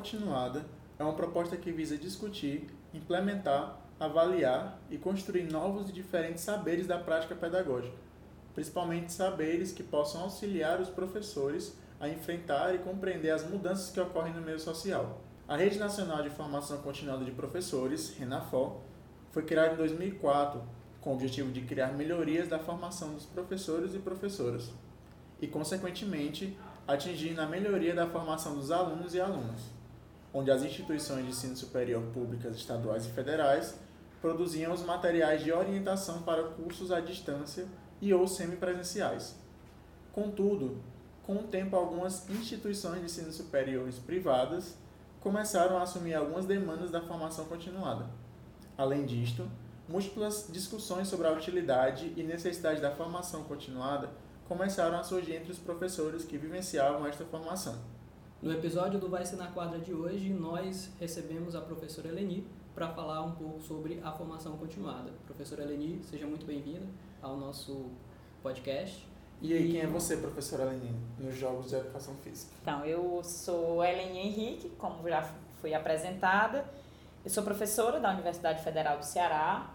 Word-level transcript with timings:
continuada 0.00 0.64
é 0.98 1.04
uma 1.04 1.12
proposta 1.12 1.58
que 1.58 1.70
visa 1.70 1.96
discutir, 1.96 2.66
implementar, 2.94 3.78
avaliar 3.98 4.80
e 4.90 4.96
construir 4.96 5.42
novos 5.42 5.90
e 5.90 5.92
diferentes 5.92 6.42
saberes 6.42 6.86
da 6.86 6.98
prática 6.98 7.34
pedagógica, 7.34 7.94
principalmente 8.54 9.12
saberes 9.12 9.72
que 9.72 9.82
possam 9.82 10.22
auxiliar 10.22 10.80
os 10.80 10.88
professores 10.88 11.76
a 12.00 12.08
enfrentar 12.08 12.74
e 12.74 12.78
compreender 12.78 13.30
as 13.30 13.46
mudanças 13.46 13.90
que 13.90 14.00
ocorrem 14.00 14.32
no 14.32 14.40
meio 14.40 14.58
social. 14.58 15.20
A 15.46 15.54
Rede 15.54 15.78
Nacional 15.78 16.22
de 16.22 16.30
Formação 16.30 16.78
Continuada 16.78 17.22
de 17.22 17.32
Professores, 17.32 18.16
RENAFOR, 18.16 18.78
foi 19.30 19.42
criada 19.42 19.74
em 19.74 19.76
2004 19.76 20.62
com 20.98 21.10
o 21.10 21.14
objetivo 21.14 21.52
de 21.52 21.60
criar 21.60 21.92
melhorias 21.92 22.48
da 22.48 22.58
formação 22.58 23.12
dos 23.12 23.26
professores 23.26 23.94
e 23.94 23.98
professoras 23.98 24.72
e, 25.42 25.46
consequentemente, 25.46 26.56
atingir 26.88 27.34
na 27.34 27.46
melhoria 27.46 27.94
da 27.94 28.06
formação 28.06 28.54
dos 28.54 28.70
alunos 28.70 29.14
e 29.14 29.20
alunas, 29.20 29.79
onde 30.32 30.50
as 30.50 30.62
instituições 30.62 31.24
de 31.24 31.30
ensino 31.30 31.56
superior 31.56 32.02
públicas 32.12 32.56
estaduais 32.56 33.06
e 33.06 33.10
federais 33.10 33.74
produziam 34.20 34.72
os 34.72 34.82
materiais 34.82 35.42
de 35.42 35.52
orientação 35.52 36.22
para 36.22 36.44
cursos 36.44 36.92
à 36.92 37.00
distância 37.00 37.66
e 38.00 38.12
ou 38.12 38.26
semipresenciais. 38.26 39.34
Contudo, 40.12 40.78
com 41.22 41.36
o 41.36 41.44
tempo 41.44 41.76
algumas 41.76 42.28
instituições 42.28 42.98
de 42.98 43.06
ensino 43.06 43.32
superiores 43.32 43.98
privadas 43.98 44.76
começaram 45.20 45.78
a 45.78 45.82
assumir 45.82 46.14
algumas 46.14 46.46
demandas 46.46 46.90
da 46.90 47.00
formação 47.00 47.44
continuada. 47.44 48.06
Além 48.76 49.04
disto, 49.04 49.48
múltiplas 49.88 50.48
discussões 50.50 51.08
sobre 51.08 51.26
a 51.26 51.32
utilidade 51.32 52.12
e 52.16 52.22
necessidade 52.22 52.80
da 52.80 52.90
formação 52.90 53.44
continuada 53.44 54.10
começaram 54.48 54.98
a 54.98 55.02
surgir 55.02 55.34
entre 55.34 55.52
os 55.52 55.58
professores 55.58 56.24
que 56.24 56.38
vivenciavam 56.38 57.06
esta 57.06 57.24
formação. 57.24 57.78
No 58.42 58.50
episódio 58.50 58.98
do 58.98 59.06
Vai 59.06 59.26
Ser 59.26 59.36
na 59.36 59.48
Quadra 59.48 59.78
de 59.78 59.92
hoje, 59.92 60.30
nós 60.30 60.90
recebemos 60.98 61.54
a 61.54 61.60
professora 61.60 62.08
Eleni 62.08 62.46
para 62.74 62.88
falar 62.88 63.20
um 63.20 63.32
pouco 63.32 63.60
sobre 63.60 64.00
a 64.02 64.10
formação 64.12 64.56
continuada. 64.56 65.10
Professora 65.26 65.62
Eleni, 65.62 66.02
seja 66.02 66.26
muito 66.26 66.46
bem-vinda 66.46 66.86
ao 67.20 67.36
nosso 67.36 67.90
podcast. 68.42 69.06
E 69.42 69.52
aí, 69.52 69.72
quem 69.72 69.82
é 69.82 69.86
você, 69.86 70.16
professora 70.16 70.62
Eleni, 70.62 70.90
nos 71.18 71.36
Jogos 71.36 71.68
de 71.68 71.74
Educação 71.74 72.14
Física? 72.24 72.50
Então, 72.62 72.82
eu 72.86 73.22
sou 73.22 73.84
Eleni 73.84 74.18
Henrique, 74.20 74.70
como 74.78 75.06
já 75.06 75.22
fui 75.60 75.74
apresentada. 75.74 76.64
Eu 77.22 77.30
sou 77.30 77.42
professora 77.42 78.00
da 78.00 78.10
Universidade 78.10 78.64
Federal 78.64 78.96
do 78.96 79.04
Ceará 79.04 79.70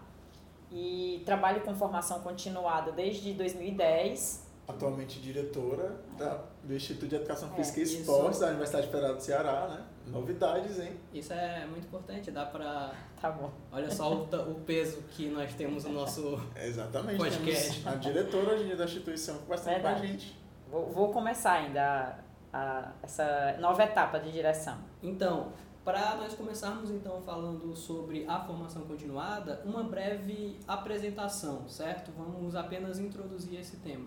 e 0.72 1.22
trabalho 1.24 1.60
com 1.60 1.72
formação 1.72 2.18
continuada 2.18 2.90
desde 2.90 3.32
2010 3.32 4.45
atualmente 4.68 5.20
diretora 5.20 5.96
da, 6.18 6.42
do 6.62 6.74
Instituto 6.74 7.08
de 7.08 7.16
Educação 7.16 7.50
é, 7.52 7.56
Física 7.56 7.80
é, 7.80 7.82
e 7.82 7.86
Esportes 7.86 8.40
da 8.40 8.48
Universidade 8.48 8.88
Federal 8.88 9.14
do 9.14 9.20
Ceará, 9.20 9.68
né? 9.68 9.84
Novidades, 10.08 10.78
hein? 10.78 10.92
Isso 11.12 11.32
é 11.32 11.66
muito 11.66 11.86
importante, 11.86 12.30
dá 12.30 12.46
pra... 12.46 12.92
Tá 13.20 13.30
bom. 13.30 13.50
Olha 13.72 13.90
só 13.90 14.12
o, 14.12 14.24
o 14.24 14.54
peso 14.66 15.02
que 15.10 15.28
nós 15.30 15.54
temos 15.54 15.84
no 15.84 15.92
nosso 15.92 16.38
Exatamente, 16.54 17.16
podcast. 17.16 17.88
a 17.88 17.94
diretora 17.94 18.54
hoje 18.54 18.76
da 18.76 18.84
instituição 18.84 19.38
conversando 19.38 19.80
com 19.80 19.88
a 19.88 19.94
gente. 19.94 20.38
Vou, 20.70 20.90
vou 20.90 21.12
começar 21.12 21.52
ainda 21.52 22.18
a, 22.52 22.58
a, 22.58 22.92
essa 23.02 23.56
nova 23.58 23.82
etapa 23.82 24.18
de 24.20 24.30
direção. 24.30 24.76
Então, 25.02 25.50
para 25.86 26.16
nós 26.16 26.34
começarmos 26.34 26.90
então 26.90 27.22
falando 27.22 27.74
sobre 27.76 28.26
a 28.28 28.40
formação 28.40 28.82
continuada, 28.82 29.62
uma 29.64 29.84
breve 29.84 30.58
apresentação, 30.66 31.68
certo? 31.68 32.10
Vamos 32.10 32.56
apenas 32.56 32.98
introduzir 32.98 33.60
esse 33.60 33.76
tema. 33.76 34.06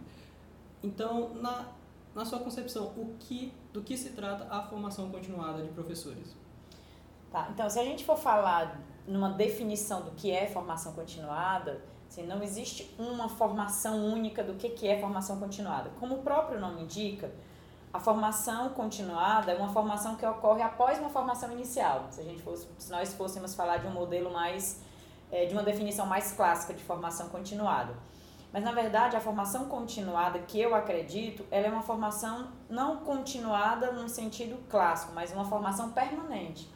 Então, 0.84 1.34
na, 1.36 1.66
na 2.16 2.26
sua 2.26 2.40
concepção, 2.40 2.88
o 2.98 3.16
que, 3.20 3.54
do 3.74 3.82
que 3.82 3.98
se 3.98 4.12
trata 4.12 4.48
a 4.50 4.64
formação 4.64 5.10
continuada 5.10 5.62
de 5.64 5.70
professores? 5.70 6.36
Tá, 7.32 7.50
então, 7.54 7.70
se 7.70 7.80
a 7.80 7.84
gente 7.84 8.04
for 8.04 8.18
falar 8.18 8.80
numa 9.08 9.30
definição 9.30 10.02
do 10.02 10.12
que 10.12 10.32
é 10.32 10.48
formação 10.48 10.94
continuada, 10.94 11.82
assim, 12.08 12.26
não 12.26 12.42
existe 12.42 12.94
uma 12.98 13.30
formação 13.30 14.06
única 14.06 14.44
do 14.44 14.56
que, 14.56 14.70
que 14.70 14.88
é 14.88 15.00
formação 15.00 15.40
continuada. 15.40 15.92
Como 16.00 16.16
o 16.16 16.24
próprio 16.24 16.60
nome 16.60 16.84
indica, 16.84 17.32
a 17.92 18.00
formação 18.00 18.70
continuada 18.70 19.52
é 19.52 19.58
uma 19.58 19.70
formação 19.70 20.16
que 20.16 20.26
ocorre 20.26 20.62
após 20.62 21.00
uma 21.00 21.10
formação 21.10 21.52
inicial. 21.52 22.08
Se, 22.12 22.22
a 22.22 22.24
gente 22.24 22.42
fosse, 22.42 22.68
se 22.78 22.92
nós 22.92 23.14
fôssemos 23.14 23.56
falar 23.56 23.78
de 23.78 23.88
um 23.88 23.92
modelo 23.92 24.32
mais, 24.32 24.82
é, 25.32 25.46
de 25.46 25.54
uma 25.54 25.64
definição 25.64 26.06
mais 26.06 26.32
clássica 26.32 26.74
de 26.74 26.84
formação 26.84 27.30
continuada. 27.30 27.94
Mas 28.52 28.64
na 28.64 28.72
verdade 28.72 29.16
a 29.16 29.20
formação 29.20 29.66
continuada 29.66 30.40
que 30.40 30.60
eu 30.60 30.74
acredito, 30.74 31.46
ela 31.52 31.68
é 31.68 31.70
uma 31.70 31.82
formação 31.82 32.50
não 32.70 32.98
continuada 32.98 33.92
no 33.92 34.10
sentido 34.10 34.58
clássico, 34.70 35.14
mas 35.14 35.32
uma 35.32 35.46
formação 35.46 35.92
permanente. 35.92 36.70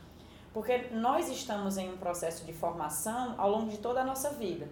Porque 0.53 0.89
nós 0.91 1.29
estamos 1.29 1.78
em 1.78 1.91
um 1.91 1.97
processo 1.97 2.45
de 2.45 2.53
formação 2.53 3.33
ao 3.38 3.50
longo 3.50 3.69
de 3.69 3.79
toda 3.79 4.01
a 4.01 4.03
nossa 4.03 4.29
vida. 4.29 4.67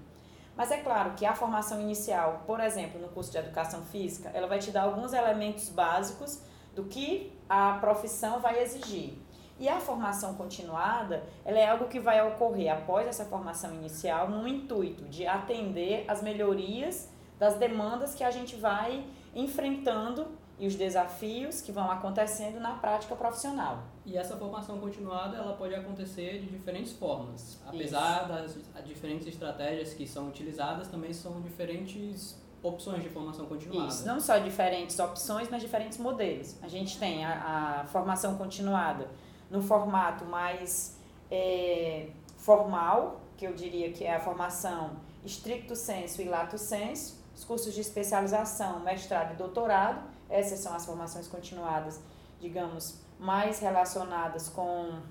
Mas 0.55 0.69
é 0.69 0.77
claro 0.77 1.13
que 1.15 1.25
a 1.25 1.33
formação 1.33 1.81
inicial, 1.81 2.43
por 2.45 2.59
exemplo, 2.59 3.01
no 3.01 3.07
curso 3.07 3.31
de 3.31 3.37
educação 3.37 3.83
física, 3.85 4.29
ela 4.33 4.47
vai 4.47 4.59
te 4.59 4.69
dar 4.69 4.83
alguns 4.83 5.13
elementos 5.13 5.69
básicos 5.69 6.41
do 6.75 6.83
que 6.83 7.33
a 7.49 7.77
profissão 7.79 8.39
vai 8.39 8.61
exigir. 8.61 9.17
E 9.61 9.69
a 9.69 9.79
formação 9.79 10.33
continuada, 10.33 11.23
ela 11.45 11.59
é 11.59 11.69
algo 11.69 11.85
que 11.85 11.99
vai 11.99 12.19
ocorrer 12.27 12.73
após 12.73 13.05
essa 13.05 13.25
formação 13.25 13.71
inicial 13.75 14.27
no 14.27 14.47
intuito 14.47 15.03
de 15.03 15.27
atender 15.27 16.03
as 16.07 16.23
melhorias 16.23 17.11
das 17.37 17.57
demandas 17.57 18.15
que 18.15 18.23
a 18.23 18.31
gente 18.31 18.55
vai 18.55 19.05
enfrentando 19.35 20.29
e 20.57 20.65
os 20.65 20.73
desafios 20.73 21.61
que 21.61 21.71
vão 21.71 21.91
acontecendo 21.91 22.59
na 22.59 22.71
prática 22.73 23.15
profissional. 23.15 23.83
E 24.03 24.17
essa 24.17 24.35
formação 24.35 24.79
continuada, 24.79 25.37
ela 25.37 25.53
pode 25.53 25.75
acontecer 25.75 26.39
de 26.39 26.47
diferentes 26.47 26.93
formas. 26.93 27.61
Apesar 27.67 28.43
Isso. 28.43 28.59
das 28.73 28.83
diferentes 28.83 29.27
estratégias 29.27 29.93
que 29.93 30.07
são 30.07 30.27
utilizadas, 30.27 30.87
também 30.87 31.13
são 31.13 31.39
diferentes 31.39 32.35
opções 32.63 33.03
de 33.03 33.09
formação 33.09 33.45
continuada. 33.45 33.89
Isso, 33.89 34.07
não 34.07 34.19
só 34.19 34.39
diferentes 34.39 34.97
opções, 34.97 35.49
mas 35.51 35.61
diferentes 35.61 35.99
modelos. 35.99 36.57
A 36.63 36.67
gente 36.67 36.97
tem 36.97 37.23
a, 37.25 37.81
a 37.81 37.87
formação 37.87 38.37
continuada 38.37 39.07
no 39.51 39.61
formato 39.61 40.25
mais 40.25 40.97
é, 41.29 42.07
formal, 42.37 43.21
que 43.37 43.45
eu 43.45 43.53
diria 43.53 43.91
que 43.91 44.05
é 44.05 44.15
a 44.15 44.19
formação 44.19 44.91
estricto 45.25 45.75
senso 45.75 46.21
e 46.21 46.25
lato 46.25 46.57
senso, 46.57 47.21
os 47.35 47.43
cursos 47.43 47.73
de 47.73 47.81
especialização, 47.81 48.79
mestrado 48.79 49.33
e 49.33 49.35
doutorado, 49.35 50.01
essas 50.29 50.59
são 50.59 50.73
as 50.73 50.85
formações 50.85 51.27
continuadas, 51.27 51.99
digamos, 52.39 52.99
mais 53.19 53.59
relacionadas 53.59 54.47
com 54.47 55.01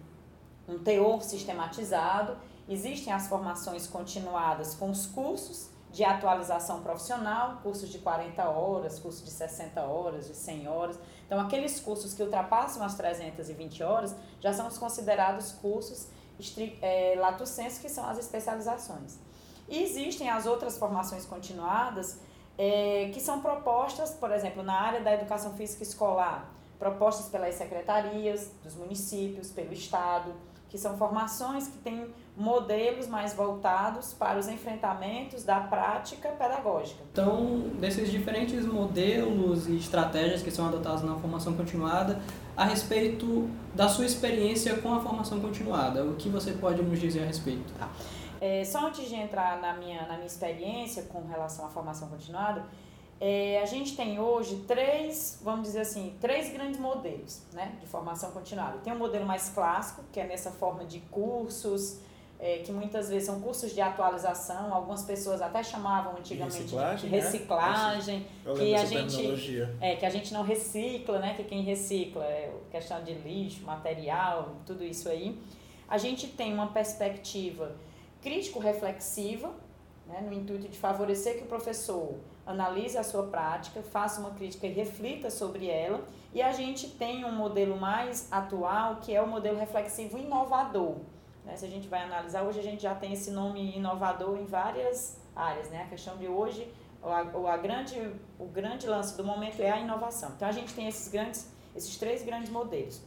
um 0.66 0.78
teor 0.78 1.22
sistematizado. 1.22 2.36
Existem 2.68 3.12
as 3.12 3.28
formações 3.28 3.86
continuadas 3.86 4.74
com 4.74 4.90
os 4.90 5.06
cursos 5.06 5.70
de 5.92 6.04
atualização 6.04 6.82
profissional, 6.82 7.58
cursos 7.62 7.90
de 7.90 7.98
40 7.98 8.48
horas, 8.48 8.98
cursos 8.98 9.24
de 9.24 9.30
60 9.30 9.82
horas, 9.82 10.28
de 10.28 10.34
100 10.34 10.68
horas. 10.68 10.98
Então, 11.30 11.38
aqueles 11.38 11.78
cursos 11.78 12.12
que 12.12 12.24
ultrapassam 12.24 12.82
as 12.82 12.96
320 12.96 13.84
horas 13.84 14.16
já 14.40 14.52
são 14.52 14.66
os 14.66 14.76
considerados 14.76 15.52
cursos 15.52 16.08
é, 16.82 17.14
lato 17.16 17.46
sensu, 17.46 17.80
que 17.80 17.88
são 17.88 18.04
as 18.04 18.18
especializações. 18.18 19.16
E 19.68 19.80
existem 19.80 20.28
as 20.28 20.44
outras 20.44 20.76
formações 20.76 21.24
continuadas 21.24 22.18
é, 22.58 23.12
que 23.14 23.20
são 23.20 23.40
propostas, 23.40 24.10
por 24.10 24.32
exemplo, 24.32 24.64
na 24.64 24.74
área 24.74 25.02
da 25.02 25.14
educação 25.14 25.54
física 25.54 25.84
escolar, 25.84 26.50
propostas 26.80 27.28
pelas 27.28 27.54
secretarias 27.54 28.50
dos 28.64 28.74
municípios, 28.74 29.52
pelo 29.52 29.72
Estado, 29.72 30.34
que 30.70 30.78
são 30.78 30.96
formações 30.96 31.66
que 31.66 31.76
têm 31.78 32.06
modelos 32.36 33.08
mais 33.08 33.34
voltados 33.34 34.14
para 34.14 34.38
os 34.38 34.48
enfrentamentos 34.48 35.42
da 35.42 35.60
prática 35.60 36.28
pedagógica. 36.30 37.02
Então, 37.12 37.70
desses 37.80 38.10
diferentes 38.10 38.64
modelos 38.64 39.66
e 39.66 39.76
estratégias 39.76 40.42
que 40.42 40.50
são 40.50 40.68
adotados 40.68 41.02
na 41.02 41.16
formação 41.16 41.54
continuada, 41.54 42.22
a 42.56 42.64
respeito 42.64 43.50
da 43.74 43.88
sua 43.88 44.06
experiência 44.06 44.76
com 44.76 44.94
a 44.94 45.00
formação 45.00 45.40
continuada, 45.40 46.04
o 46.04 46.14
que 46.14 46.28
você 46.28 46.52
pode 46.52 46.80
nos 46.80 47.00
dizer 47.00 47.24
a 47.24 47.26
respeito? 47.26 47.72
Tá. 47.76 47.88
É, 48.40 48.64
só 48.64 48.86
antes 48.86 49.08
de 49.08 49.16
entrar 49.16 49.60
na 49.60 49.74
minha, 49.74 50.06
na 50.06 50.14
minha 50.14 50.26
experiência 50.26 51.02
com 51.02 51.26
relação 51.26 51.66
à 51.66 51.68
formação 51.68 52.08
continuada, 52.08 52.64
é, 53.20 53.60
a 53.62 53.66
gente 53.66 53.94
tem 53.94 54.18
hoje 54.18 54.64
três, 54.66 55.38
vamos 55.42 55.64
dizer 55.64 55.80
assim, 55.80 56.16
três 56.20 56.50
grandes 56.50 56.80
modelos 56.80 57.42
né, 57.52 57.76
de 57.78 57.86
formação 57.86 58.30
continuada. 58.30 58.78
Tem 58.78 58.90
um 58.90 58.98
modelo 58.98 59.26
mais 59.26 59.50
clássico, 59.50 60.02
que 60.10 60.18
é 60.18 60.26
nessa 60.26 60.50
forma 60.50 60.86
de 60.86 61.00
cursos, 61.00 61.98
é, 62.38 62.58
que 62.64 62.72
muitas 62.72 63.10
vezes 63.10 63.26
são 63.26 63.38
cursos 63.38 63.74
de 63.74 63.80
atualização, 63.82 64.72
algumas 64.72 65.02
pessoas 65.02 65.42
até 65.42 65.62
chamavam 65.62 66.16
antigamente 66.16 66.54
de 66.54 66.62
reciclagem, 66.62 67.10
de 67.10 67.16
reciclagem 67.16 68.18
né? 68.20 68.54
que 68.54 68.74
a 68.74 68.84
gente 68.86 69.68
é 69.82 69.96
que 69.96 70.06
a 70.06 70.10
gente 70.10 70.32
não 70.32 70.42
recicla, 70.42 71.18
né? 71.18 71.34
Que 71.34 71.44
quem 71.44 71.62
recicla 71.62 72.24
é 72.24 72.50
questão 72.70 73.04
de 73.04 73.12
lixo, 73.12 73.62
material, 73.64 74.56
tudo 74.64 74.82
isso 74.82 75.10
aí. 75.10 75.38
A 75.86 75.98
gente 75.98 76.28
tem 76.28 76.54
uma 76.54 76.68
perspectiva 76.68 77.76
crítico-reflexiva, 78.22 79.50
né, 80.06 80.22
no 80.22 80.32
intuito 80.32 80.68
de 80.68 80.78
favorecer 80.78 81.36
que 81.36 81.44
o 81.44 81.46
professor 81.46 82.14
analise 82.50 82.98
a 82.98 83.02
sua 83.02 83.24
prática, 83.24 83.82
faça 83.82 84.20
uma 84.20 84.30
crítica 84.30 84.66
e 84.66 84.72
reflita 84.72 85.30
sobre 85.30 85.68
ela. 85.68 86.04
E 86.32 86.40
a 86.40 86.52
gente 86.52 86.88
tem 86.88 87.24
um 87.24 87.32
modelo 87.32 87.76
mais 87.76 88.30
atual, 88.30 88.96
que 88.96 89.14
é 89.14 89.20
o 89.20 89.26
modelo 89.26 89.58
reflexivo 89.58 90.18
inovador. 90.18 90.96
Né? 91.44 91.56
Se 91.56 91.64
a 91.64 91.68
gente 91.68 91.88
vai 91.88 92.02
analisar, 92.02 92.42
hoje 92.42 92.60
a 92.60 92.62
gente 92.62 92.82
já 92.82 92.94
tem 92.94 93.12
esse 93.12 93.30
nome 93.30 93.76
inovador 93.76 94.38
em 94.38 94.44
várias 94.44 95.18
áreas. 95.34 95.68
Né? 95.70 95.82
A 95.82 95.86
questão 95.86 96.16
de 96.16 96.28
hoje, 96.28 96.72
o, 97.02 97.08
a, 97.08 97.52
a 97.52 97.56
grande, 97.56 98.12
o 98.38 98.46
grande 98.46 98.86
lance 98.86 99.16
do 99.16 99.24
momento 99.24 99.60
é 99.60 99.70
a 99.70 99.78
inovação. 99.78 100.32
Então 100.36 100.48
a 100.48 100.52
gente 100.52 100.72
tem 100.74 100.86
esses, 100.86 101.08
grandes, 101.08 101.50
esses 101.74 101.96
três 101.96 102.22
grandes 102.22 102.50
modelos. 102.50 103.00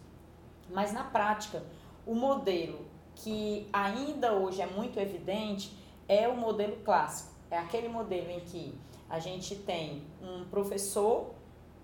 Mas 0.69 0.91
na 0.91 1.03
prática, 1.03 1.63
o 2.05 2.15
modelo 2.15 2.85
que 3.15 3.67
ainda 3.71 4.33
hoje 4.33 4.61
é 4.61 4.65
muito 4.65 4.99
evidente 4.99 5.77
é 6.07 6.27
o 6.27 6.35
modelo 6.35 6.77
clássico. 6.83 7.31
É 7.53 7.59
aquele 7.59 7.87
modelo 7.87 8.31
em 8.31 8.39
que 8.39 8.75
a 9.07 9.19
gente 9.19 9.55
tem 9.55 10.01
um 10.19 10.43
professor 10.45 11.27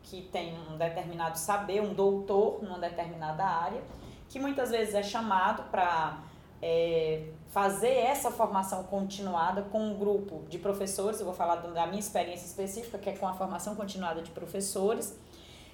que 0.02 0.24
tem 0.32 0.58
um 0.68 0.78
determinado 0.78 1.38
saber, 1.38 1.80
um 1.80 1.94
doutor 1.94 2.64
numa 2.64 2.80
determinada 2.80 3.44
área, 3.46 3.80
que 4.28 4.40
muitas 4.40 4.72
vezes 4.72 4.96
é 4.96 5.04
chamado 5.04 5.70
para 5.70 6.24
é, 6.60 7.28
fazer 7.50 7.94
essa 7.94 8.32
formação 8.32 8.84
continuada 8.86 9.62
com 9.62 9.80
um 9.80 9.94
grupo 9.96 10.44
de 10.50 10.58
professores, 10.58 11.20
eu 11.20 11.26
vou 11.28 11.36
falar 11.36 11.58
da 11.58 11.86
minha 11.86 12.00
experiência 12.00 12.48
específica, 12.48 12.98
que 12.98 13.08
é 13.08 13.14
com 13.14 13.28
a 13.28 13.36
formação 13.36 13.76
continuada 13.76 14.24
de 14.24 14.32
professores, 14.32 15.16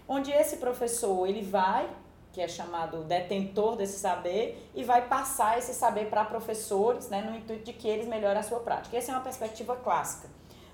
onde 0.09 0.29
esse 0.29 0.57
professor 0.57 1.25
ele 1.25 1.41
vai, 1.41 1.89
que 2.35 2.41
é 2.41 2.49
chamado 2.49 3.05
detentor 3.05 3.77
desse 3.77 3.97
saber, 3.97 4.69
e 4.75 4.83
vai 4.83 5.07
passar 5.07 5.57
esse 5.57 5.73
saber 5.73 6.09
para 6.09 6.25
professores, 6.25 7.07
né, 7.07 7.21
no 7.21 7.33
intuito 7.33 7.63
de 7.63 7.71
que 7.71 7.87
eles 7.87 8.05
melhorem 8.05 8.37
a 8.37 8.43
sua 8.43 8.59
prática. 8.59 8.97
Essa 8.97 9.13
é 9.13 9.15
uma 9.15 9.23
perspectiva 9.23 9.73
clássica, 9.77 10.27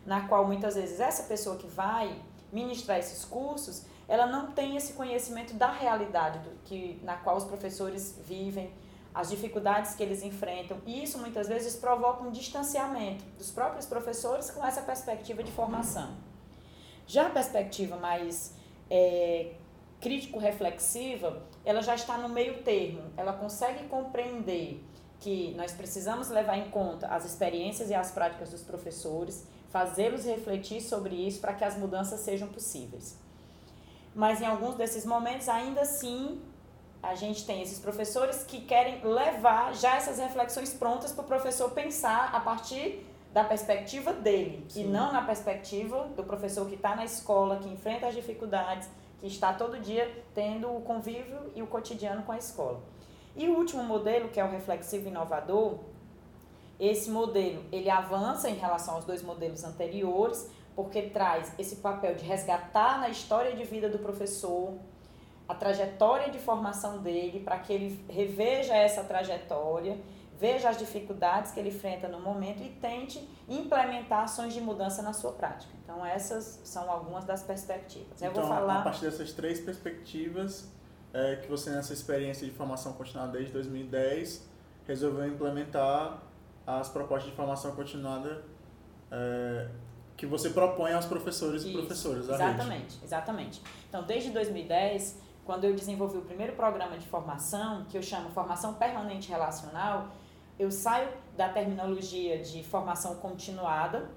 na 0.03 0.27
qual 0.27 0.47
muitas 0.47 0.73
vezes 0.73 0.99
essa 0.99 1.21
pessoa 1.23 1.57
que 1.57 1.67
vai 1.67 2.19
ministrar 2.51 2.97
esses 2.97 3.23
cursos, 3.23 3.85
ela 4.07 4.25
não 4.25 4.51
tem 4.53 4.75
esse 4.75 4.93
conhecimento 4.93 5.53
da 5.53 5.71
realidade 5.71 6.39
do, 6.39 6.49
que, 6.65 6.99
na 7.03 7.15
qual 7.17 7.37
os 7.37 7.43
professores 7.43 8.19
vivem, 8.25 8.73
as 9.13 9.29
dificuldades 9.29 9.93
que 9.93 10.01
eles 10.01 10.23
enfrentam. 10.23 10.79
E 10.87 11.03
isso 11.03 11.19
muitas 11.19 11.47
vezes 11.47 11.75
provoca 11.75 12.23
um 12.23 12.31
distanciamento 12.31 13.23
dos 13.37 13.51
próprios 13.51 13.85
professores 13.85 14.49
com 14.49 14.65
essa 14.65 14.81
perspectiva 14.81 15.43
de 15.43 15.51
formação. 15.51 16.09
Já 17.05 17.27
a 17.27 17.29
perspectiva 17.29 17.97
mais 17.97 18.55
é, 18.89 19.51
crítico-reflexiva, 20.01 21.43
ela 21.63 21.81
já 21.81 21.95
está 21.95 22.17
no 22.17 22.29
meio 22.29 22.63
termo, 22.63 23.01
ela 23.15 23.33
consegue 23.33 23.85
compreender 23.87 24.83
que 25.19 25.53
nós 25.55 25.71
precisamos 25.71 26.29
levar 26.29 26.57
em 26.57 26.69
conta 26.69 27.07
as 27.07 27.25
experiências 27.25 27.89
e 27.89 27.93
as 27.93 28.11
práticas 28.11 28.49
dos 28.49 28.61
professores, 28.61 29.47
fazê-los 29.69 30.25
refletir 30.25 30.81
sobre 30.81 31.15
isso 31.15 31.39
para 31.39 31.53
que 31.53 31.63
as 31.63 31.77
mudanças 31.77 32.19
sejam 32.21 32.47
possíveis. 32.47 33.17
Mas 34.13 34.41
em 34.41 34.45
alguns 34.45 34.75
desses 34.75 35.05
momentos, 35.05 35.47
ainda 35.47 35.81
assim, 35.81 36.41
a 37.01 37.15
gente 37.15 37.45
tem 37.45 37.61
esses 37.61 37.79
professores 37.79 38.43
que 38.43 38.61
querem 38.61 39.03
levar 39.03 39.73
já 39.75 39.95
essas 39.95 40.17
reflexões 40.17 40.73
prontas 40.73 41.11
para 41.11 41.23
o 41.23 41.27
professor 41.27 41.71
pensar 41.71 42.33
a 42.33 42.39
partir 42.39 43.05
da 43.33 43.43
perspectiva 43.43 44.11
dele 44.11 44.65
Sim. 44.67 44.81
e 44.81 44.87
não 44.87 45.13
na 45.13 45.21
perspectiva 45.21 46.09
do 46.15 46.23
professor 46.23 46.67
que 46.67 46.75
está 46.75 46.95
na 46.95 47.05
escola, 47.05 47.57
que 47.57 47.69
enfrenta 47.69 48.07
as 48.07 48.15
dificuldades, 48.15 48.89
que 49.21 49.27
está 49.27 49.53
todo 49.53 49.79
dia 49.79 50.11
tendo 50.33 50.75
o 50.75 50.81
convívio 50.81 51.51
e 51.55 51.61
o 51.61 51.67
cotidiano 51.67 52.23
com 52.23 52.31
a 52.31 52.37
escola. 52.37 52.81
E 53.35 53.47
o 53.47 53.55
último 53.55 53.83
modelo, 53.83 54.29
que 54.29 54.39
é 54.39 54.43
o 54.43 54.49
reflexivo 54.49 55.07
inovador, 55.07 55.77
esse 56.79 57.11
modelo 57.11 57.63
ele 57.71 57.89
avança 57.89 58.49
em 58.49 58.55
relação 58.55 58.95
aos 58.95 59.05
dois 59.05 59.21
modelos 59.21 59.63
anteriores, 59.63 60.49
porque 60.75 61.03
traz 61.03 61.53
esse 61.59 61.75
papel 61.75 62.15
de 62.15 62.25
resgatar 62.25 62.99
na 62.99 63.09
história 63.09 63.55
de 63.55 63.63
vida 63.63 63.87
do 63.87 63.99
professor 63.99 64.73
a 65.47 65.53
trajetória 65.53 66.31
de 66.31 66.39
formação 66.39 66.97
dele, 66.99 67.41
para 67.41 67.59
que 67.59 67.71
ele 67.71 68.03
reveja 68.09 68.75
essa 68.75 69.03
trajetória, 69.03 69.99
veja 70.41 70.69
as 70.69 70.77
dificuldades 70.79 71.51
que 71.51 71.59
ele 71.59 71.69
enfrenta 71.69 72.07
no 72.07 72.19
momento 72.19 72.63
e 72.63 72.69
tente 72.69 73.29
implementar 73.47 74.23
ações 74.23 74.55
de 74.55 74.59
mudança 74.59 75.03
na 75.03 75.13
sua 75.13 75.33
prática. 75.33 75.71
Então, 75.83 76.03
essas 76.03 76.59
são 76.63 76.89
algumas 76.89 77.23
das 77.23 77.43
perspectivas. 77.43 78.19
Eu 78.19 78.31
então, 78.31 78.41
vou 78.41 78.51
falar... 78.51 78.79
a 78.79 78.81
partir 78.81 79.05
dessas 79.05 79.31
três 79.33 79.59
perspectivas, 79.59 80.67
é, 81.13 81.35
que 81.35 81.47
você, 81.47 81.69
nessa 81.69 81.93
experiência 81.93 82.47
de 82.47 82.51
formação 82.51 82.93
continuada 82.93 83.33
desde 83.33 83.53
2010, 83.53 84.49
resolveu 84.87 85.27
implementar 85.27 86.23
as 86.65 86.89
propostas 86.89 87.29
de 87.29 87.35
formação 87.35 87.75
continuada 87.75 88.43
é, 89.11 89.67
que 90.17 90.25
você 90.25 90.49
propõe 90.49 90.91
aos 90.93 91.05
professores 91.05 91.61
Isso, 91.61 91.69
e 91.69 91.73
professoras. 91.73 92.27
Exatamente, 92.27 92.95
rede. 92.95 92.99
exatamente. 93.03 93.61
Então, 93.87 94.03
desde 94.03 94.31
2010, 94.31 95.19
quando 95.45 95.65
eu 95.65 95.75
desenvolvi 95.75 96.17
o 96.17 96.21
primeiro 96.23 96.53
programa 96.53 96.97
de 96.97 97.05
formação, 97.05 97.85
que 97.85 97.95
eu 97.95 98.01
chamo 98.01 98.31
Formação 98.31 98.73
Permanente 98.73 99.29
Relacional, 99.29 100.07
eu 100.59 100.71
saio 100.71 101.09
da 101.35 101.49
terminologia 101.49 102.39
de 102.39 102.63
formação 102.63 103.15
continuada, 103.15 104.09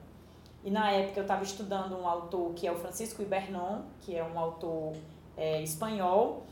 e 0.65 0.71
na 0.71 0.91
época 0.91 1.21
eu 1.21 1.25
estava 1.25 1.43
estudando 1.43 1.97
um 1.97 2.09
autor 2.09 2.55
que 2.55 2.67
é 2.67 2.73
o 2.73 2.77
Francisco 2.77 3.23
Ibernon, 3.23 3.83
que 4.01 4.17
é 4.17 4.25
um 4.25 4.39
autor 4.39 4.95
é, 5.37 5.63
espanhol, 5.63 6.47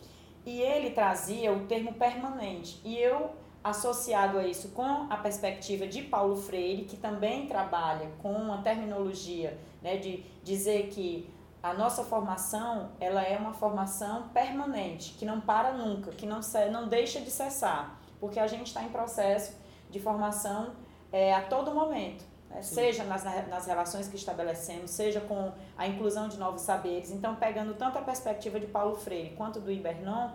e 0.44 0.60
ele 0.60 0.90
trazia 0.90 1.52
o 1.52 1.66
termo 1.66 1.94
permanente. 1.94 2.80
E 2.84 2.98
eu, 2.98 3.30
associado 3.62 4.38
a 4.38 4.46
isso 4.46 4.70
com 4.70 5.06
a 5.08 5.16
perspectiva 5.16 5.86
de 5.86 6.02
Paulo 6.02 6.36
Freire, 6.36 6.84
que 6.84 6.96
também 6.96 7.46
trabalha 7.46 8.10
com 8.20 8.52
a 8.52 8.58
terminologia 8.58 9.58
né, 9.80 9.96
de 9.96 10.24
dizer 10.42 10.88
que 10.88 11.32
a 11.62 11.72
nossa 11.72 12.02
formação 12.02 12.90
ela 12.98 13.22
é 13.22 13.36
uma 13.38 13.54
formação 13.54 14.28
permanente, 14.28 15.14
que 15.14 15.24
não 15.24 15.40
para 15.40 15.72
nunca, 15.72 16.10
que 16.10 16.26
não, 16.26 16.40
não 16.72 16.88
deixa 16.88 17.20
de 17.20 17.30
cessar, 17.30 18.00
porque 18.18 18.40
a 18.40 18.48
gente 18.48 18.66
está 18.66 18.82
em 18.82 18.88
processo 18.88 19.61
de 19.92 20.00
formação 20.00 20.72
é, 21.12 21.34
a 21.34 21.42
todo 21.42 21.72
momento, 21.72 22.24
né? 22.50 22.62
seja 22.62 23.04
nas, 23.04 23.22
nas 23.48 23.66
relações 23.66 24.08
que 24.08 24.16
estabelecemos, 24.16 24.90
seja 24.90 25.20
com 25.20 25.52
a 25.76 25.86
inclusão 25.86 26.28
de 26.28 26.38
novos 26.38 26.62
saberes. 26.62 27.10
Então, 27.10 27.36
pegando 27.36 27.74
tanto 27.74 27.98
a 27.98 28.02
perspectiva 28.02 28.58
de 28.58 28.66
Paulo 28.66 28.96
Freire 28.96 29.36
quanto 29.36 29.60
do 29.60 29.70
Ibernon, 29.70 30.30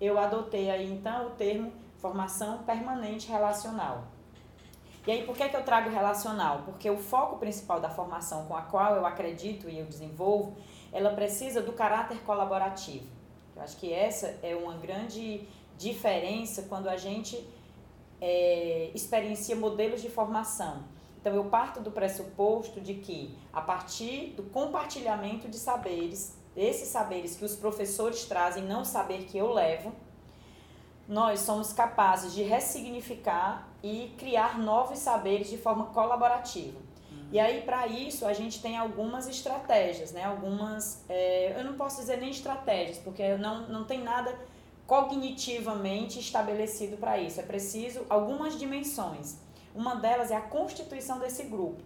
eu 0.00 0.18
adotei 0.18 0.68
aí 0.68 0.92
então 0.92 1.28
o 1.28 1.30
termo 1.30 1.72
formação 1.98 2.58
permanente 2.64 3.28
relacional. 3.28 4.04
E 5.06 5.12
aí, 5.12 5.24
por 5.24 5.36
que, 5.36 5.48
que 5.48 5.56
eu 5.56 5.62
trago 5.62 5.88
relacional? 5.88 6.62
Porque 6.64 6.90
o 6.90 6.98
foco 6.98 7.38
principal 7.38 7.80
da 7.80 7.88
formação 7.88 8.46
com 8.46 8.56
a 8.56 8.62
qual 8.62 8.96
eu 8.96 9.06
acredito 9.06 9.70
e 9.70 9.78
eu 9.78 9.86
desenvolvo, 9.86 10.56
ela 10.92 11.10
precisa 11.10 11.62
do 11.62 11.72
caráter 11.72 12.18
colaborativo. 12.22 13.06
Eu 13.54 13.62
acho 13.62 13.76
que 13.76 13.92
essa 13.92 14.36
é 14.42 14.54
uma 14.56 14.74
grande 14.74 15.46
diferença 15.78 16.62
quando 16.62 16.88
a 16.88 16.96
gente 16.96 17.36
é, 18.20 18.90
experiencia 18.94 19.54
modelos 19.56 20.02
de 20.02 20.08
formação. 20.08 20.84
Então, 21.20 21.34
eu 21.34 21.46
parto 21.46 21.80
do 21.80 21.90
pressuposto 21.90 22.80
de 22.80 22.94
que, 22.94 23.36
a 23.52 23.60
partir 23.60 24.34
do 24.36 24.44
compartilhamento 24.44 25.48
de 25.48 25.56
saberes, 25.56 26.38
esses 26.56 26.88
saberes 26.88 27.34
que 27.36 27.44
os 27.44 27.56
professores 27.56 28.24
trazem, 28.24 28.62
não 28.62 28.84
saber 28.84 29.24
que 29.24 29.36
eu 29.36 29.52
levo, 29.52 29.92
nós 31.08 31.40
somos 31.40 31.72
capazes 31.72 32.32
de 32.32 32.42
ressignificar 32.42 33.68
e 33.82 34.14
criar 34.18 34.58
novos 34.58 34.98
saberes 34.98 35.48
de 35.48 35.58
forma 35.58 35.86
colaborativa. 35.86 36.78
Uhum. 37.10 37.28
E 37.32 37.38
aí, 37.38 37.62
para 37.62 37.86
isso, 37.86 38.24
a 38.24 38.32
gente 38.32 38.62
tem 38.62 38.76
algumas 38.76 39.28
estratégias, 39.28 40.12
né? 40.12 40.24
Algumas, 40.24 41.04
é, 41.08 41.58
eu 41.58 41.64
não 41.64 41.74
posso 41.74 42.00
dizer 42.00 42.18
nem 42.18 42.30
estratégias, 42.30 42.98
porque 42.98 43.36
não, 43.36 43.68
não 43.68 43.84
tem 43.84 44.02
nada 44.02 44.32
cognitivamente 44.86 46.18
estabelecido 46.18 46.96
para 46.96 47.18
isso. 47.18 47.40
É 47.40 47.42
preciso 47.42 48.06
algumas 48.08 48.58
dimensões. 48.58 49.38
Uma 49.74 49.96
delas 49.96 50.30
é 50.30 50.36
a 50.36 50.40
constituição 50.40 51.18
desse 51.18 51.44
grupo. 51.44 51.82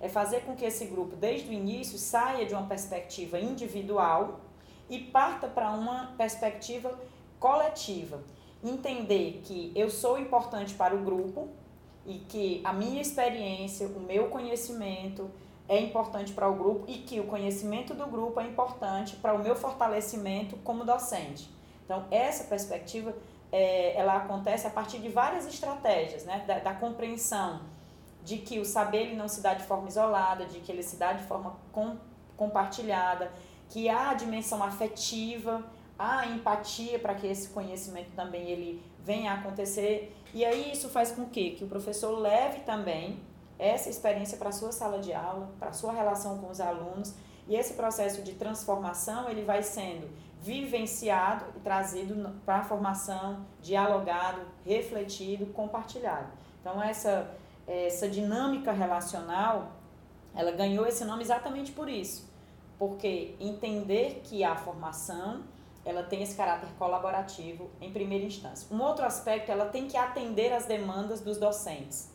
É 0.00 0.08
fazer 0.08 0.40
com 0.40 0.54
que 0.54 0.64
esse 0.64 0.86
grupo, 0.86 1.16
desde 1.16 1.48
o 1.48 1.52
início, 1.52 1.98
saia 1.98 2.46
de 2.46 2.54
uma 2.54 2.66
perspectiva 2.66 3.40
individual 3.40 4.40
e 4.88 4.98
parta 4.98 5.48
para 5.48 5.70
uma 5.70 6.14
perspectiva 6.16 6.98
coletiva 7.40 8.22
entender 8.64 9.42
que 9.44 9.72
eu 9.74 9.90
sou 9.90 10.18
importante 10.18 10.74
para 10.74 10.94
o 10.94 11.02
grupo 11.02 11.48
e 12.04 12.18
que 12.18 12.60
a 12.64 12.72
minha 12.72 13.00
experiência, 13.00 13.86
o 13.88 14.00
meu 14.00 14.28
conhecimento 14.28 15.30
é 15.68 15.80
importante 15.80 16.32
para 16.32 16.48
o 16.48 16.54
grupo 16.54 16.84
e 16.86 16.98
que 16.98 17.18
o 17.18 17.26
conhecimento 17.26 17.94
do 17.94 18.06
grupo 18.06 18.40
é 18.40 18.46
importante 18.46 19.16
para 19.16 19.34
o 19.34 19.38
meu 19.38 19.56
fortalecimento 19.56 20.56
como 20.58 20.84
docente. 20.84 21.55
Então, 21.86 22.04
essa 22.10 22.44
perspectiva 22.44 23.14
é, 23.50 23.98
ela 23.98 24.16
acontece 24.16 24.66
a 24.66 24.70
partir 24.70 24.98
de 24.98 25.08
várias 25.08 25.46
estratégias, 25.46 26.24
né? 26.24 26.44
da, 26.46 26.58
da 26.58 26.74
compreensão 26.74 27.62
de 28.22 28.38
que 28.38 28.58
o 28.58 28.64
saber 28.64 29.02
ele 29.02 29.16
não 29.16 29.28
se 29.28 29.40
dá 29.40 29.54
de 29.54 29.62
forma 29.62 29.88
isolada, 29.88 30.44
de 30.46 30.58
que 30.58 30.70
ele 30.70 30.82
se 30.82 30.96
dá 30.96 31.12
de 31.12 31.22
forma 31.24 31.56
com, 31.70 31.96
compartilhada, 32.36 33.30
que 33.70 33.88
há 33.88 34.10
a 34.10 34.14
dimensão 34.14 34.62
afetiva, 34.62 35.64
a 35.96 36.26
empatia 36.26 36.98
para 36.98 37.14
que 37.14 37.26
esse 37.26 37.48
conhecimento 37.50 38.10
também 38.16 38.50
ele 38.50 38.82
venha 39.04 39.30
a 39.30 39.34
acontecer. 39.34 40.12
E 40.34 40.44
aí 40.44 40.72
isso 40.72 40.88
faz 40.88 41.12
com 41.12 41.24
que, 41.26 41.52
que 41.52 41.64
o 41.64 41.68
professor 41.68 42.18
leve 42.18 42.60
também 42.60 43.20
essa 43.58 43.88
experiência 43.88 44.36
para 44.36 44.48
a 44.48 44.52
sua 44.52 44.72
sala 44.72 44.98
de 44.98 45.12
aula, 45.14 45.48
para 45.58 45.70
a 45.70 45.72
sua 45.72 45.92
relação 45.92 46.38
com 46.38 46.50
os 46.50 46.60
alunos, 46.60 47.14
e 47.46 47.54
esse 47.54 47.74
processo 47.74 48.22
de 48.22 48.32
transformação 48.32 49.28
ele 49.28 49.42
vai 49.42 49.62
sendo 49.62 50.08
vivenciado 50.42 51.44
e 51.56 51.60
trazido 51.60 52.32
para 52.44 52.58
a 52.58 52.64
formação, 52.64 53.44
dialogado, 53.60 54.40
refletido, 54.64 55.46
compartilhado. 55.46 56.28
Então 56.60 56.82
essa 56.82 57.30
essa 57.66 58.08
dinâmica 58.08 58.70
relacional, 58.70 59.72
ela 60.34 60.52
ganhou 60.52 60.86
esse 60.86 61.04
nome 61.04 61.22
exatamente 61.22 61.72
por 61.72 61.88
isso, 61.88 62.30
porque 62.78 63.34
entender 63.40 64.20
que 64.22 64.44
a 64.44 64.54
formação 64.54 65.42
ela 65.84 66.02
tem 66.02 66.22
esse 66.22 66.36
caráter 66.36 66.68
colaborativo 66.78 67.70
em 67.80 67.92
primeira 67.92 68.24
instância. 68.24 68.66
Um 68.74 68.80
outro 68.82 69.04
aspecto, 69.04 69.52
ela 69.52 69.66
tem 69.66 69.86
que 69.86 69.96
atender 69.96 70.52
às 70.52 70.66
demandas 70.66 71.20
dos 71.20 71.38
docentes. 71.38 72.10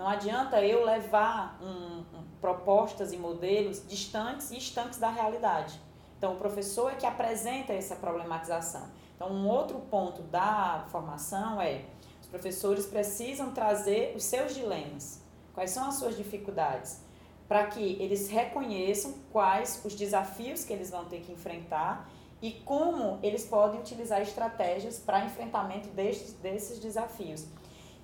Não 0.00 0.08
adianta 0.08 0.62
eu 0.62 0.82
levar 0.82 1.60
um, 1.62 1.98
um, 1.98 2.24
propostas 2.40 3.12
e 3.12 3.18
modelos 3.18 3.86
distantes 3.86 4.50
e 4.50 4.56
estanques 4.56 4.98
da 4.98 5.10
realidade. 5.10 5.78
Então, 6.16 6.32
o 6.32 6.36
professor 6.36 6.90
é 6.90 6.94
que 6.94 7.04
apresenta 7.04 7.74
essa 7.74 7.94
problematização. 7.94 8.88
Então, 9.14 9.30
um 9.30 9.46
outro 9.46 9.78
ponto 9.90 10.22
da 10.22 10.86
formação 10.90 11.60
é 11.60 11.84
os 12.18 12.26
professores 12.28 12.86
precisam 12.86 13.50
trazer 13.50 14.16
os 14.16 14.24
seus 14.24 14.54
dilemas. 14.54 15.22
Quais 15.52 15.70
são 15.70 15.86
as 15.86 15.96
suas 15.96 16.16
dificuldades? 16.16 17.02
Para 17.46 17.66
que 17.66 18.02
eles 18.02 18.30
reconheçam 18.30 19.12
quais 19.30 19.82
os 19.84 19.94
desafios 19.94 20.64
que 20.64 20.72
eles 20.72 20.90
vão 20.90 21.04
ter 21.04 21.20
que 21.20 21.30
enfrentar 21.30 22.10
e 22.40 22.52
como 22.52 23.18
eles 23.22 23.44
podem 23.44 23.80
utilizar 23.80 24.22
estratégias 24.22 24.98
para 24.98 25.26
enfrentamento 25.26 25.90
destes, 25.90 26.32
desses 26.32 26.78
desafios. 26.78 27.44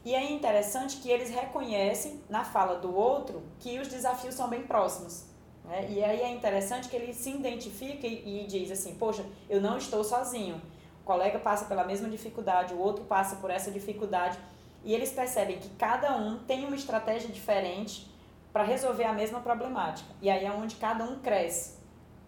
E 0.07 0.15
é 0.15 0.31
interessante 0.31 0.99
que 0.99 1.11
eles 1.11 1.31
reconhecem 1.31 2.23
na 2.29 2.45
fala 2.45 2.79
do 2.79 2.95
outro 2.95 3.43
que 3.59 3.77
os 3.81 3.89
desafios 3.89 4.37
são 4.37 4.49
bem 4.49 4.63
próximos. 4.63 5.25
Né? 5.65 5.85
E 5.91 6.05
aí 6.05 6.21
é 6.21 6.31
interessante 6.31 6.89
que 6.89 6.95
ele 6.95 7.13
se 7.13 7.31
identifica 7.31 8.07
e, 8.07 8.45
e 8.45 8.47
diz 8.47 8.71
assim: 8.71 8.95
Poxa, 8.95 9.27
eu 9.51 9.61
não 9.61 9.77
estou 9.77 10.05
sozinho. 10.05 10.63
O 11.01 11.05
colega 11.05 11.41
passa 11.41 11.65
pela 11.65 11.83
mesma 11.83 12.09
dificuldade, 12.09 12.73
o 12.73 12.79
outro 12.79 13.05
passa 13.07 13.35
por 13.35 13.51
essa 13.51 13.69
dificuldade. 13.73 14.39
E 14.85 14.95
eles 14.95 15.11
percebem 15.11 15.59
que 15.59 15.71
cada 15.71 16.17
um 16.17 16.39
tem 16.39 16.65
uma 16.65 16.77
estratégia 16.77 17.29
diferente 17.29 18.09
para 18.53 18.63
resolver 18.63 19.07
a 19.07 19.13
mesma 19.13 19.41
problemática. 19.41 20.15
E 20.23 20.31
aí 20.31 20.45
é 20.45 20.53
onde 20.53 20.77
cada 20.77 21.03
um 21.03 21.19
cresce 21.19 21.81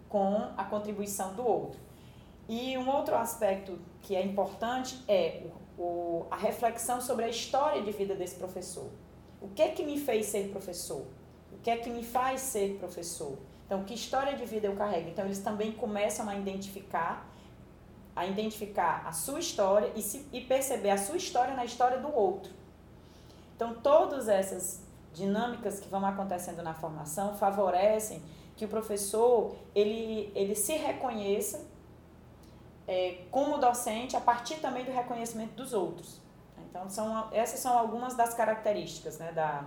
com 0.08 0.50
a 0.56 0.64
contribuição 0.64 1.32
do 1.34 1.46
outro. 1.46 1.78
E 2.48 2.76
um 2.76 2.90
outro 2.90 3.14
aspecto 3.14 3.78
que 4.02 4.16
é 4.16 4.22
importante 4.24 5.00
é 5.06 5.44
o, 5.78 6.26
a 6.30 6.36
reflexão 6.36 7.00
sobre 7.00 7.24
a 7.24 7.28
história 7.28 7.82
de 7.82 7.92
vida 7.92 8.14
desse 8.14 8.34
professor. 8.34 8.90
O 9.40 9.48
que 9.48 9.62
é 9.62 9.68
que 9.68 9.84
me 9.84 9.98
fez 9.98 10.26
ser 10.26 10.48
professor? 10.48 11.06
O 11.52 11.58
que 11.62 11.70
é 11.70 11.76
que 11.76 11.88
me 11.88 12.02
faz 12.02 12.40
ser 12.40 12.76
professor? 12.78 13.38
Então, 13.64 13.84
que 13.84 13.94
história 13.94 14.36
de 14.36 14.44
vida 14.44 14.66
eu 14.66 14.74
carrego? 14.74 15.08
Então, 15.08 15.24
eles 15.24 15.38
também 15.38 15.72
começam 15.72 16.28
a 16.28 16.36
identificar 16.36 17.28
a 18.18 18.26
identificar 18.26 19.04
a 19.06 19.12
sua 19.12 19.38
história 19.38 19.92
e, 19.94 20.02
se, 20.02 20.26
e 20.32 20.40
perceber 20.40 20.90
a 20.90 20.98
sua 20.98 21.16
história 21.16 21.54
na 21.54 21.64
história 21.64 21.98
do 21.98 22.12
outro. 22.12 22.52
Então, 23.54 23.74
todas 23.74 24.28
essas 24.28 24.82
dinâmicas 25.14 25.78
que 25.78 25.88
vão 25.88 26.04
acontecendo 26.04 26.60
na 26.60 26.74
formação 26.74 27.36
favorecem 27.36 28.20
que 28.56 28.64
o 28.64 28.68
professor 28.68 29.54
ele, 29.72 30.32
ele 30.34 30.56
se 30.56 30.72
reconheça 30.72 31.64
é, 32.88 33.18
como 33.30 33.58
docente 33.58 34.16
a 34.16 34.20
partir 34.20 34.56
também 34.56 34.82
do 34.82 34.90
reconhecimento 34.90 35.52
dos 35.52 35.74
outros. 35.74 36.20
Então, 36.68 36.88
são, 36.88 37.28
essas 37.32 37.60
são 37.60 37.78
algumas 37.78 38.14
das 38.14 38.32
características 38.32 39.18
né, 39.18 39.30
da, 39.32 39.64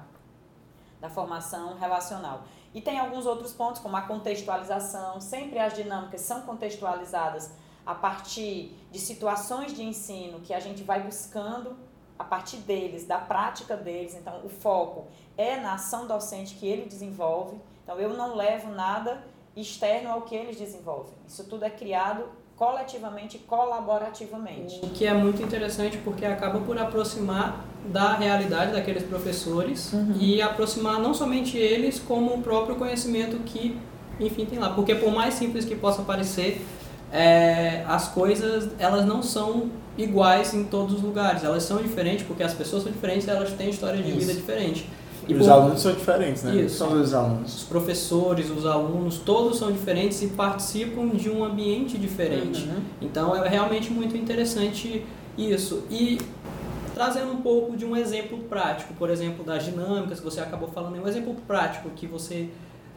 da 1.00 1.08
formação 1.08 1.78
relacional. 1.78 2.44
E 2.74 2.82
tem 2.82 3.00
alguns 3.00 3.28
outros 3.28 3.54
pontos, 3.54 3.80
como 3.80 3.96
a 3.96 4.02
contextualização, 4.02 5.22
sempre 5.22 5.60
as 5.60 5.74
dinâmicas 5.74 6.22
são 6.22 6.42
contextualizadas 6.42 7.52
a 7.86 7.94
partir 7.94 8.76
de 8.92 9.00
situações 9.00 9.74
de 9.74 9.84
ensino 9.84 10.40
que 10.40 10.54
a 10.54 10.60
gente 10.60 10.82
vai 10.84 11.04
buscando 11.04 11.78
a 12.18 12.24
partir 12.24 12.58
deles, 12.58 13.06
da 13.06 13.20
prática 13.20 13.78
deles. 13.78 14.16
Então, 14.16 14.44
o 14.44 14.50
foco 14.50 15.08
é 15.38 15.58
na 15.58 15.74
ação 15.74 16.08
docente 16.08 16.56
que 16.56 16.66
ele 16.68 16.88
desenvolve. 16.88 17.60
Então, 17.84 18.00
eu 18.00 18.16
não 18.16 18.36
levo 18.36 18.70
nada 18.70 19.24
externo 19.56 20.12
ao 20.12 20.22
que 20.22 20.34
eles 20.36 20.58
desenvolvem. 20.58 21.14
Isso 21.28 21.44
tudo 21.44 21.66
é 21.66 21.70
criado 21.70 22.41
coletivamente 22.62 23.38
e 23.38 23.40
colaborativamente. 23.40 24.82
O 24.84 24.90
que 24.90 25.08
é 25.08 25.14
muito 25.16 25.42
interessante 25.42 25.98
porque 25.98 26.24
acaba 26.24 26.60
por 26.60 26.78
aproximar 26.78 27.66
da 27.86 28.14
realidade 28.14 28.72
daqueles 28.72 29.02
professores 29.02 29.92
uhum. 29.92 30.16
e 30.20 30.40
aproximar 30.44 31.00
não 31.00 31.12
somente 31.12 31.58
eles, 31.58 31.98
como 32.00 32.36
o 32.36 32.42
próprio 32.44 32.76
conhecimento 32.76 33.38
que, 33.38 33.76
enfim, 34.20 34.46
tem 34.46 34.60
lá. 34.60 34.70
Porque 34.70 34.94
por 34.94 35.12
mais 35.12 35.34
simples 35.34 35.66
que 35.66 35.76
possa 35.76 36.04
parecer, 36.04 36.64
é, 37.12 37.84
as 37.88 38.10
coisas 38.10 38.70
elas 38.78 39.08
não 39.08 39.24
são 39.24 39.72
iguais 39.98 40.54
em 40.54 40.64
todos 40.64 40.94
os 40.94 41.02
lugares. 41.02 41.44
Elas 41.44 41.64
são 41.64 41.82
diferentes 41.82 42.28
porque 42.28 42.44
as 42.44 42.54
pessoas 42.54 42.84
são 42.84 42.92
diferentes 42.92 43.26
e 43.26 43.32
elas 43.32 43.54
têm 43.54 43.72
história 43.72 44.00
de 44.04 44.12
Isso. 44.12 44.20
vida 44.20 44.36
diferente. 44.36 44.88
E, 45.32 45.42
os 45.42 45.48
alunos 45.48 45.82
são 45.82 45.94
diferentes, 45.94 46.44
né? 46.44 46.56
Isso. 46.56 46.78
São 46.78 47.00
os 47.00 47.14
alunos. 47.14 47.56
Os 47.56 47.64
professores, 47.64 48.50
os 48.50 48.66
alunos, 48.66 49.18
todos 49.20 49.58
são 49.58 49.72
diferentes 49.72 50.22
e 50.22 50.28
participam 50.28 51.10
de 51.10 51.30
um 51.30 51.44
ambiente 51.44 51.98
diferente. 51.98 52.64
Uhum. 52.64 52.82
Então 53.02 53.36
é 53.36 53.48
realmente 53.48 53.92
muito 53.92 54.16
interessante 54.16 55.06
isso. 55.38 55.84
E 55.90 56.20
trazendo 56.94 57.32
um 57.32 57.42
pouco 57.42 57.76
de 57.76 57.86
um 57.86 57.96
exemplo 57.96 58.38
prático, 58.44 58.94
por 58.94 59.10
exemplo, 59.10 59.44
das 59.44 59.64
dinâmicas 59.64 60.20
que 60.20 60.26
você 60.26 60.40
acabou 60.40 60.70
falando, 60.70 61.02
um 61.02 61.08
exemplo 61.08 61.36
prático 61.48 61.90
que 61.90 62.06
você 62.06 62.50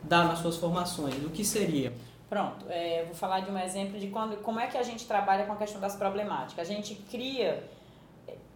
dá 0.03 0.25
nas 0.25 0.41
suas 0.41 0.57
formações, 0.57 1.15
o 1.25 1.31
que 1.31 1.45
seria? 1.45 1.93
Pronto, 2.29 2.67
é, 2.69 3.03
eu 3.03 3.07
vou 3.07 3.15
falar 3.15 3.41
de 3.41 3.51
um 3.51 3.59
exemplo 3.59 3.99
de 3.99 4.09
quando, 4.09 4.37
como 4.43 4.59
é 4.59 4.67
que 4.67 4.77
a 4.77 4.83
gente 4.83 5.07
trabalha 5.07 5.47
com 5.47 5.53
a 5.53 5.57
questão 5.57 5.81
das 5.81 5.95
problemáticas. 5.95 6.69
A 6.69 6.71
gente 6.71 6.95
cria, 7.11 7.65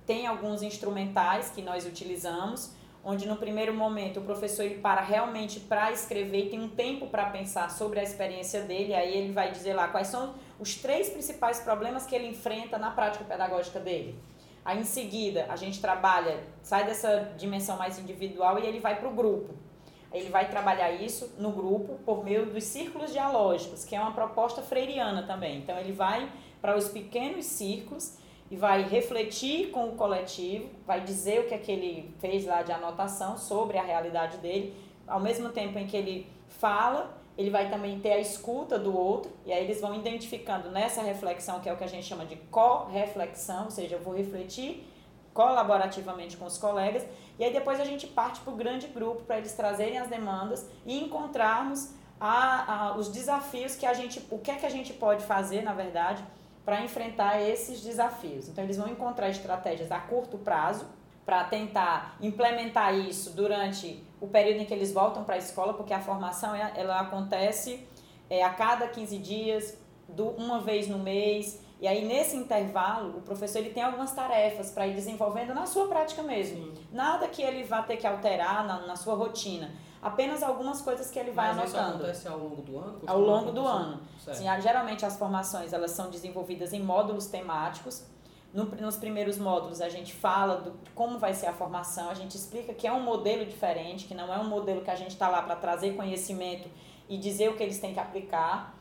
tem 0.06 0.26
alguns 0.26 0.62
instrumentais 0.62 1.50
que 1.50 1.62
nós 1.62 1.87
utilizamos, 1.87 2.73
onde 3.05 3.26
no 3.26 3.37
primeiro 3.37 3.73
momento 3.73 4.21
o 4.21 4.23
professor 4.23 4.64
ele 4.64 4.78
para 4.78 5.00
realmente 5.00 5.61
para 5.61 5.90
escrever 5.93 6.50
tem 6.50 6.61
um 6.61 6.69
tempo 6.69 7.07
para 7.07 7.26
pensar 7.31 7.71
sobre 7.71 8.00
a 8.00 8.02
experiência 8.02 8.62
dele, 8.62 8.95
aí 8.95 9.17
ele 9.17 9.33
vai 9.33 9.50
dizer 9.50 9.75
lá 9.75 9.88
quais 9.88 10.09
são 10.09 10.35
os 10.59 10.75
três 10.75 11.09
principais 11.09 11.61
problemas 11.61 12.07
que 12.07 12.14
ele 12.14 12.26
enfrenta 12.26 12.78
na 12.78 12.90
prática 12.90 13.25
pedagógica 13.25 13.78
dele. 13.78 14.19
Aí 14.64 14.78
em 14.78 14.85
seguida 14.85 15.47
a 15.49 15.57
gente 15.57 15.81
trabalha, 15.81 16.43
sai 16.62 16.85
dessa 16.85 17.33
dimensão 17.37 17.78
mais 17.78 17.99
individual 17.99 18.59
e 18.59 18.67
ele 18.67 18.81
vai 18.81 18.97
para 18.97 19.09
o 19.09 19.14
grupo. 19.14 19.55
Ele 20.12 20.31
vai 20.31 20.49
trabalhar 20.49 20.90
isso 20.90 21.35
no 21.38 21.52
grupo 21.52 21.99
por 22.05 22.25
meio 22.25 22.47
dos 22.47 22.64
círculos 22.64 23.12
dialógicos, 23.12 23.85
que 23.85 23.95
é 23.95 24.00
uma 24.00 24.12
proposta 24.12 24.62
freiriana 24.62 25.23
também. 25.23 25.59
Então 25.59 25.78
ele 25.78 25.93
vai 25.93 26.31
para 26.61 26.76
os 26.76 26.88
pequenos 26.88 27.45
círculos 27.45 28.17
e 28.50 28.57
vai 28.57 28.83
refletir 28.83 29.71
com 29.71 29.88
o 29.88 29.93
coletivo, 29.93 30.69
vai 30.87 31.00
dizer 31.00 31.40
o 31.40 31.49
que 31.49 31.55
é 31.55 31.59
que 31.59 31.71
ele 31.71 32.14
fez 32.19 32.47
lá 32.47 32.62
de 32.62 32.73
anotação 32.73 33.37
sobre 33.37 33.76
a 33.76 33.83
realidade 33.83 34.38
dele, 34.38 34.75
ao 35.07 35.21
mesmo 35.21 35.50
tempo 35.50 35.78
em 35.78 35.87
que 35.87 35.97
ele 35.97 36.26
fala, 36.49 37.17
ele 37.37 37.50
vai 37.50 37.71
também 37.71 38.00
ter 38.00 38.12
a 38.12 38.19
escuta 38.19 38.78
do 38.78 38.97
outro, 38.97 39.31
e 39.47 39.52
aí 39.52 39.62
eles 39.62 39.81
vão 39.81 39.95
identificando 39.95 40.71
nessa 40.71 41.02
reflexão, 41.02 41.61
que 41.61 41.69
é 41.69 41.73
o 41.73 41.76
que 41.76 41.85
a 41.85 41.88
gente 41.88 42.07
chama 42.07 42.25
de 42.26 42.37
co-reflexão, 42.50 43.67
ou 43.67 43.71
seja, 43.71 43.97
eu 43.97 44.00
vou 44.00 44.14
refletir 44.14 44.87
colaborativamente 45.33 46.37
com 46.37 46.47
os 46.47 46.59
colegas, 46.59 47.07
e 47.38 47.45
aí 47.45 47.52
depois 47.52 47.78
a 47.78 47.85
gente 47.85 48.07
parte 48.09 48.40
para 48.40 48.52
o 48.52 48.57
grande 48.57 48.88
grupo 48.88 49.23
para 49.23 49.38
eles 49.38 49.52
trazerem 49.52 49.99
as 49.99 50.09
demandas 50.09 50.69
e 50.85 50.99
encontrarmos 50.99 51.93
a, 52.21 52.88
a, 52.88 52.97
os 52.97 53.09
desafios 53.09 53.76
que 53.76 53.87
a 53.87 53.95
gente, 53.95 54.26
o 54.31 54.38
que 54.38 54.50
é 54.50 54.57
que 54.57 54.67
a 54.67 54.71
gente 54.71 54.93
pode 54.93 55.25
fazer, 55.25 55.62
na 55.62 55.73
verdade, 55.73 56.25
para 56.68 56.82
enfrentar 56.82 57.40
esses 57.40 57.80
desafios. 57.80 58.46
Então, 58.46 58.62
eles 58.62 58.76
vão 58.76 58.88
encontrar 58.88 59.30
estratégias 59.30 59.90
a 59.90 59.98
curto 59.98 60.37
prazo 60.37 60.84
para 61.25 61.42
tentar 61.44 62.18
implementar 62.20 62.94
isso 62.94 63.30
durante 63.30 64.04
o 64.20 64.26
período 64.26 64.60
em 64.60 64.66
que 64.66 64.75
eles 64.75 64.92
voltam 64.92 65.25
para 65.25 65.37
a 65.37 65.38
escola, 65.38 65.72
porque 65.72 65.94
a 65.94 66.00
formação 66.00 66.54
ela 66.54 67.00
acontece 67.00 67.88
é, 68.28 68.44
a 68.44 68.50
cada 68.50 68.87
15 68.87 69.16
dias, 69.16 69.78
do, 70.06 70.28
uma 70.28 70.60
vez 70.60 70.87
no 70.87 70.98
mês. 70.98 71.58
E 71.80 71.88
aí, 71.88 72.04
nesse 72.04 72.37
intervalo, 72.37 73.16
o 73.16 73.22
professor 73.22 73.60
ele 73.60 73.70
tem 73.70 73.82
algumas 73.82 74.12
tarefas 74.12 74.70
para 74.70 74.87
ir 74.87 74.94
desenvolvendo 74.94 75.54
na 75.54 75.64
sua 75.64 75.88
prática 75.88 76.22
mesmo. 76.22 76.66
Sim. 76.66 76.75
Nada 76.92 77.28
que 77.28 77.40
ele 77.40 77.64
vá 77.64 77.80
ter 77.80 77.96
que 77.96 78.06
alterar 78.06 78.66
na, 78.66 78.87
na 78.87 78.94
sua 78.94 79.14
rotina 79.14 79.70
apenas 80.02 80.43
algumas 80.43 80.81
coisas 80.81 81.11
que 81.11 81.19
ele 81.19 81.31
vai 81.31 81.55
Mas 81.55 81.75
anotando. 81.75 81.88
Isso 81.88 81.97
acontece 81.97 82.28
ao 82.28 82.38
longo 82.38 82.62
do 82.62 82.78
ano? 82.78 83.00
Ao 83.07 83.21
longo 83.21 83.52
do 83.52 83.67
ano. 83.67 84.00
Sim, 84.33 84.45
geralmente 84.61 85.05
as 85.05 85.17
formações 85.17 85.73
elas 85.73 85.90
são 85.90 86.11
desenvolvidas 86.11 86.73
em 86.73 86.83
módulos 86.83 87.26
temáticos. 87.26 88.05
No, 88.52 88.64
nos 88.64 88.97
primeiros 88.97 89.37
módulos 89.38 89.81
a 89.81 89.88
gente 89.90 90.14
fala 90.14 90.57
do 90.57 90.73
como 90.95 91.19
vai 91.19 91.35
ser 91.35 91.47
a 91.47 91.52
formação, 91.52 92.09
a 92.09 92.14
gente 92.14 92.35
explica 92.35 92.73
que 92.73 92.87
é 92.87 92.93
um 92.93 93.02
modelo 93.02 93.45
diferente, 93.45 94.07
que 94.07 94.14
não 94.14 94.33
é 94.33 94.38
um 94.38 94.49
modelo 94.49 94.81
que 94.81 94.90
a 94.90 94.97
gente 94.97 95.11
está 95.11 95.28
lá 95.28 95.43
para 95.43 95.55
trazer 95.55 95.95
conhecimento 95.97 96.69
e 97.09 97.19
dizer 97.19 97.50
o 97.50 97.57
que 97.57 97.62
eles 97.62 97.78
têm 97.78 97.93
que 97.93 98.00
aplicar. 98.00 98.75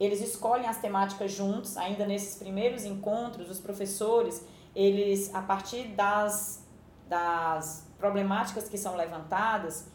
Eles 0.00 0.20
escolhem 0.20 0.66
as 0.66 0.78
temáticas 0.78 1.30
juntos, 1.30 1.76
ainda 1.76 2.04
nesses 2.04 2.36
primeiros 2.36 2.84
encontros, 2.84 3.48
os 3.48 3.60
professores, 3.60 4.44
eles 4.74 5.32
a 5.32 5.42
partir 5.42 5.88
das 5.88 6.64
das 7.08 7.86
problemáticas 7.98 8.68
que 8.68 8.78
são 8.78 8.96
levantadas, 8.96 9.86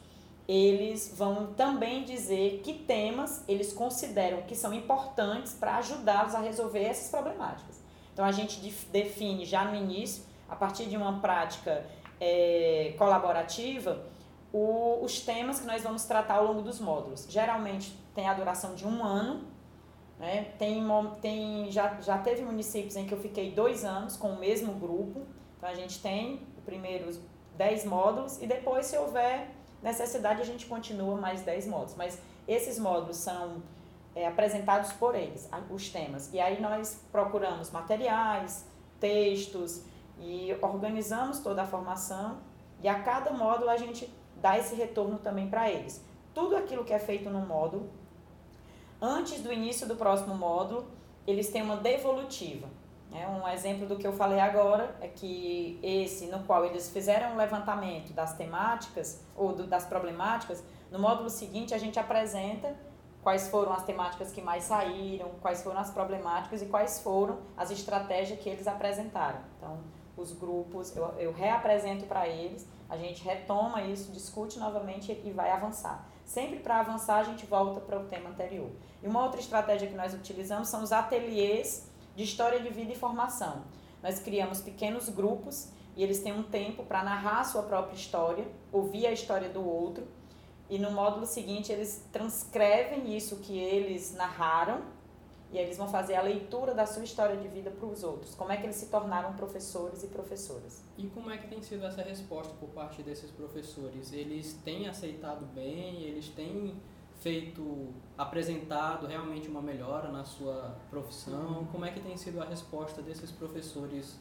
eles 0.51 1.13
vão 1.15 1.53
também 1.53 2.03
dizer 2.03 2.61
que 2.63 2.73
temas 2.73 3.43
eles 3.47 3.71
consideram 3.71 4.41
que 4.41 4.55
são 4.55 4.73
importantes 4.73 5.53
para 5.53 5.75
ajudá-los 5.75 6.33
a 6.33 6.39
resolver 6.39 6.81
essas 6.81 7.11
problemáticas. 7.11 7.79
Então 8.11 8.25
a 8.25 8.31
gente 8.31 8.59
define 8.91 9.45
já 9.45 9.63
no 9.63 9.75
início, 9.75 10.23
a 10.49 10.55
partir 10.55 10.87
de 10.87 10.97
uma 10.97 11.19
prática 11.19 11.85
é, 12.19 12.95
colaborativa, 12.97 14.03
o, 14.51 15.03
os 15.03 15.21
temas 15.21 15.59
que 15.59 15.67
nós 15.67 15.83
vamos 15.83 16.05
tratar 16.05 16.37
ao 16.37 16.47
longo 16.47 16.63
dos 16.63 16.79
módulos. 16.79 17.27
Geralmente 17.29 17.95
tem 18.15 18.27
a 18.27 18.33
duração 18.33 18.73
de 18.73 18.87
um 18.87 19.03
ano, 19.03 19.43
né? 20.17 20.45
tem, 20.57 20.83
tem, 21.21 21.71
já, 21.71 22.01
já 22.01 22.17
teve 22.17 22.41
municípios 22.41 22.95
em 22.95 23.05
que 23.05 23.13
eu 23.13 23.19
fiquei 23.19 23.51
dois 23.51 23.85
anos 23.85 24.17
com 24.17 24.31
o 24.31 24.39
mesmo 24.39 24.73
grupo, 24.73 25.21
então 25.55 25.69
a 25.69 25.75
gente 25.75 26.01
tem 26.01 26.41
os 26.57 26.63
primeiros 26.63 27.19
dez 27.55 27.85
módulos 27.85 28.41
e 28.41 28.47
depois, 28.47 28.87
se 28.87 28.97
houver 28.97 29.58
necessidade, 29.81 30.41
a 30.41 30.45
gente 30.45 30.65
continua 30.65 31.15
mais 31.15 31.41
dez 31.41 31.67
módulos. 31.67 31.95
Mas 31.95 32.19
esses 32.47 32.79
módulos 32.79 33.17
são 33.17 33.61
é, 34.15 34.27
apresentados 34.27 34.91
por 34.93 35.15
eles, 35.15 35.49
os 35.69 35.89
temas. 35.89 36.33
E 36.33 36.39
aí 36.39 36.61
nós 36.61 37.03
procuramos 37.11 37.71
materiais, 37.71 38.65
textos 38.99 39.83
e 40.19 40.55
organizamos 40.61 41.39
toda 41.39 41.63
a 41.63 41.67
formação 41.67 42.39
e 42.81 42.87
a 42.87 43.01
cada 43.01 43.31
módulo 43.31 43.69
a 43.69 43.77
gente 43.77 44.11
dá 44.37 44.57
esse 44.57 44.75
retorno 44.75 45.17
também 45.19 45.49
para 45.49 45.69
eles. 45.69 46.03
Tudo 46.33 46.55
aquilo 46.55 46.85
que 46.85 46.93
é 46.93 46.99
feito 46.99 47.29
no 47.29 47.45
módulo, 47.45 47.89
antes 49.01 49.41
do 49.41 49.51
início 49.51 49.87
do 49.87 49.95
próximo 49.95 50.35
módulo, 50.35 50.87
eles 51.27 51.49
têm 51.49 51.61
uma 51.61 51.77
devolutiva. 51.77 52.67
É, 53.11 53.27
um 53.27 53.47
exemplo 53.47 53.87
do 53.87 53.95
que 53.95 54.05
eu 54.05 54.13
falei 54.13 54.39
agora 54.39 54.95
é 55.01 55.07
que 55.07 55.79
esse, 55.81 56.27
no 56.27 56.43
qual 56.43 56.63
eles 56.63 56.89
fizeram 56.89 57.33
um 57.33 57.37
levantamento 57.37 58.13
das 58.13 58.33
temáticas 58.35 59.21
ou 59.35 59.53
do, 59.53 59.65
das 59.65 59.85
problemáticas, 59.85 60.63
no 60.91 60.99
módulo 60.99 61.29
seguinte 61.29 61.73
a 61.73 61.77
gente 61.77 61.97
apresenta 61.97 62.75
quais 63.23 63.47
foram 63.49 63.73
as 63.73 63.83
temáticas 63.83 64.31
que 64.31 64.41
mais 64.41 64.63
saíram, 64.63 65.29
quais 65.41 65.63
foram 65.63 65.79
as 65.79 65.89
problemáticas 65.89 66.61
e 66.61 66.67
quais 66.67 66.99
foram 66.99 67.39
as 67.57 67.71
estratégias 67.71 68.39
que 68.39 68.47
eles 68.47 68.67
apresentaram. 68.67 69.39
Então, 69.57 69.79
os 70.15 70.31
grupos, 70.31 70.95
eu, 70.95 71.05
eu 71.17 71.33
reapresento 71.33 72.05
para 72.05 72.27
eles, 72.27 72.67
a 72.89 72.97
gente 72.97 73.23
retoma 73.23 73.81
isso, 73.83 74.11
discute 74.11 74.59
novamente 74.59 75.19
e 75.23 75.31
vai 75.31 75.51
avançar. 75.51 76.05
Sempre 76.25 76.59
para 76.59 76.79
avançar, 76.79 77.17
a 77.17 77.23
gente 77.23 77.45
volta 77.45 77.79
para 77.81 77.99
o 77.99 78.05
tema 78.05 78.29
anterior. 78.29 78.69
E 79.01 79.07
uma 79.07 79.23
outra 79.23 79.39
estratégia 79.39 79.87
que 79.87 79.95
nós 79.95 80.13
utilizamos 80.13 80.67
são 80.67 80.83
os 80.83 80.91
ateliês 80.91 81.88
de 82.15 82.23
história 82.23 82.59
de 82.59 82.69
vida 82.69 82.91
e 82.91 82.95
formação. 82.95 83.63
Nós 84.01 84.19
criamos 84.19 84.61
pequenos 84.61 85.09
grupos 85.09 85.69
e 85.95 86.03
eles 86.03 86.21
têm 86.21 86.33
um 86.33 86.43
tempo 86.43 86.83
para 86.83 87.03
narrar 87.03 87.41
a 87.41 87.43
sua 87.43 87.63
própria 87.63 87.95
história, 87.95 88.47
ouvir 88.71 89.05
a 89.07 89.11
história 89.11 89.49
do 89.49 89.65
outro. 89.65 90.07
E 90.69 90.77
no 90.77 90.91
módulo 90.91 91.25
seguinte, 91.25 91.71
eles 91.71 92.05
transcrevem 92.11 93.15
isso 93.15 93.37
que 93.37 93.57
eles 93.57 94.13
narraram 94.15 94.81
e 95.51 95.57
eles 95.57 95.77
vão 95.77 95.87
fazer 95.87 96.15
a 96.15 96.21
leitura 96.21 96.75
da 96.75 96.85
sua 96.85 97.03
história 97.03 97.35
de 97.35 97.47
vida 97.47 97.71
para 97.71 97.87
os 97.87 98.03
outros. 98.03 98.35
Como 98.35 98.51
é 98.51 98.57
que 98.57 98.63
eles 98.63 98.75
se 98.75 98.85
tornaram 98.85 99.33
professores 99.33 100.03
e 100.03 100.07
professoras. 100.07 100.83
E 100.95 101.07
como 101.07 101.31
é 101.31 101.37
que 101.37 101.47
tem 101.47 101.61
sido 101.61 101.85
essa 101.85 102.03
resposta 102.03 102.53
por 102.59 102.69
parte 102.69 103.01
desses 103.01 103.31
professores? 103.31 104.13
Eles 104.13 104.53
têm 104.63 104.87
aceitado 104.87 105.45
bem? 105.53 106.03
Eles 106.03 106.29
têm 106.29 106.79
feito, 107.19 107.93
apresentado 108.17 109.07
realmente 109.07 109.47
uma 109.47 109.61
melhora 109.61 110.09
na 110.09 110.23
sua 110.23 110.75
profissão? 110.89 111.59
Uhum. 111.59 111.65
Como 111.65 111.85
é 111.85 111.91
que 111.91 111.99
tem 111.99 112.15
sido 112.17 112.41
a 112.41 112.45
resposta 112.45 113.01
desses 113.01 113.31
professores 113.31 114.19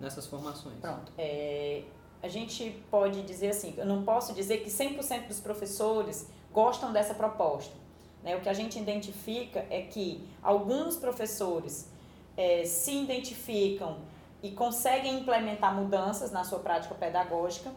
nessas 0.00 0.26
formações? 0.26 0.78
Pronto. 0.80 1.12
É, 1.16 1.84
a 2.22 2.28
gente 2.28 2.82
pode 2.90 3.22
dizer 3.22 3.50
assim, 3.50 3.74
eu 3.76 3.86
não 3.86 4.04
posso 4.04 4.32
dizer 4.32 4.58
que 4.58 4.70
100% 4.70 5.28
dos 5.28 5.40
professores 5.40 6.28
gostam 6.52 6.92
dessa 6.92 7.14
proposta 7.14 7.84
né? 8.24 8.34
O 8.34 8.40
que 8.40 8.48
a 8.48 8.54
gente 8.54 8.78
identifica 8.78 9.66
é 9.70 9.82
que 9.82 10.26
alguns 10.42 10.96
professores 10.96 11.90
é, 12.36 12.64
se 12.64 12.96
identificam 12.96 13.98
e 14.42 14.50
conseguem 14.50 15.20
implementar 15.20 15.74
mudanças 15.74 16.32
na 16.32 16.42
sua 16.42 16.58
prática 16.58 16.94
pedagógica 16.94 17.70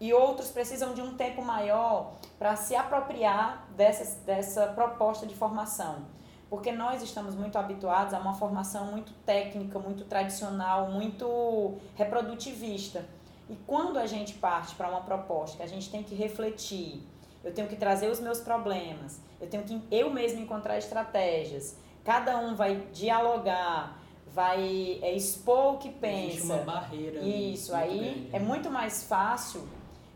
e 0.00 0.12
outros 0.12 0.50
precisam 0.50 0.92
de 0.94 1.00
um 1.00 1.14
tempo 1.14 1.42
maior 1.42 2.14
para 2.38 2.54
se 2.56 2.76
apropriar 2.76 3.66
dessa, 3.76 4.20
dessa 4.24 4.66
proposta 4.68 5.26
de 5.26 5.34
formação. 5.34 6.04
Porque 6.48 6.70
nós 6.70 7.02
estamos 7.02 7.34
muito 7.34 7.58
habituados 7.58 8.14
a 8.14 8.18
uma 8.18 8.34
formação 8.34 8.86
muito 8.86 9.12
técnica, 9.24 9.78
muito 9.78 10.04
tradicional, 10.04 10.90
muito 10.90 11.74
reprodutivista. 11.96 13.04
E 13.48 13.56
quando 13.66 13.98
a 13.98 14.06
gente 14.06 14.34
parte 14.34 14.74
para 14.74 14.88
uma 14.88 15.00
proposta 15.00 15.56
que 15.56 15.62
a 15.62 15.66
gente 15.66 15.90
tem 15.90 16.02
que 16.02 16.14
refletir, 16.14 17.02
eu 17.42 17.52
tenho 17.52 17.68
que 17.68 17.76
trazer 17.76 18.10
os 18.10 18.20
meus 18.20 18.40
problemas, 18.40 19.20
eu 19.40 19.48
tenho 19.48 19.62
que 19.64 19.80
eu 19.90 20.10
mesmo 20.10 20.40
encontrar 20.40 20.78
estratégias. 20.78 21.76
Cada 22.04 22.38
um 22.38 22.54
vai 22.54 22.76
dialogar, 22.92 23.98
vai 24.32 24.98
é, 25.02 25.12
expor 25.12 25.74
o 25.74 25.78
que 25.78 25.90
pensa. 25.90 26.26
Existe 26.26 26.52
uma 26.52 26.58
barreira. 26.58 27.20
Isso, 27.20 27.74
aí 27.74 27.98
grande. 27.98 28.28
é 28.32 28.38
muito 28.38 28.70
mais 28.70 29.02
fácil 29.04 29.66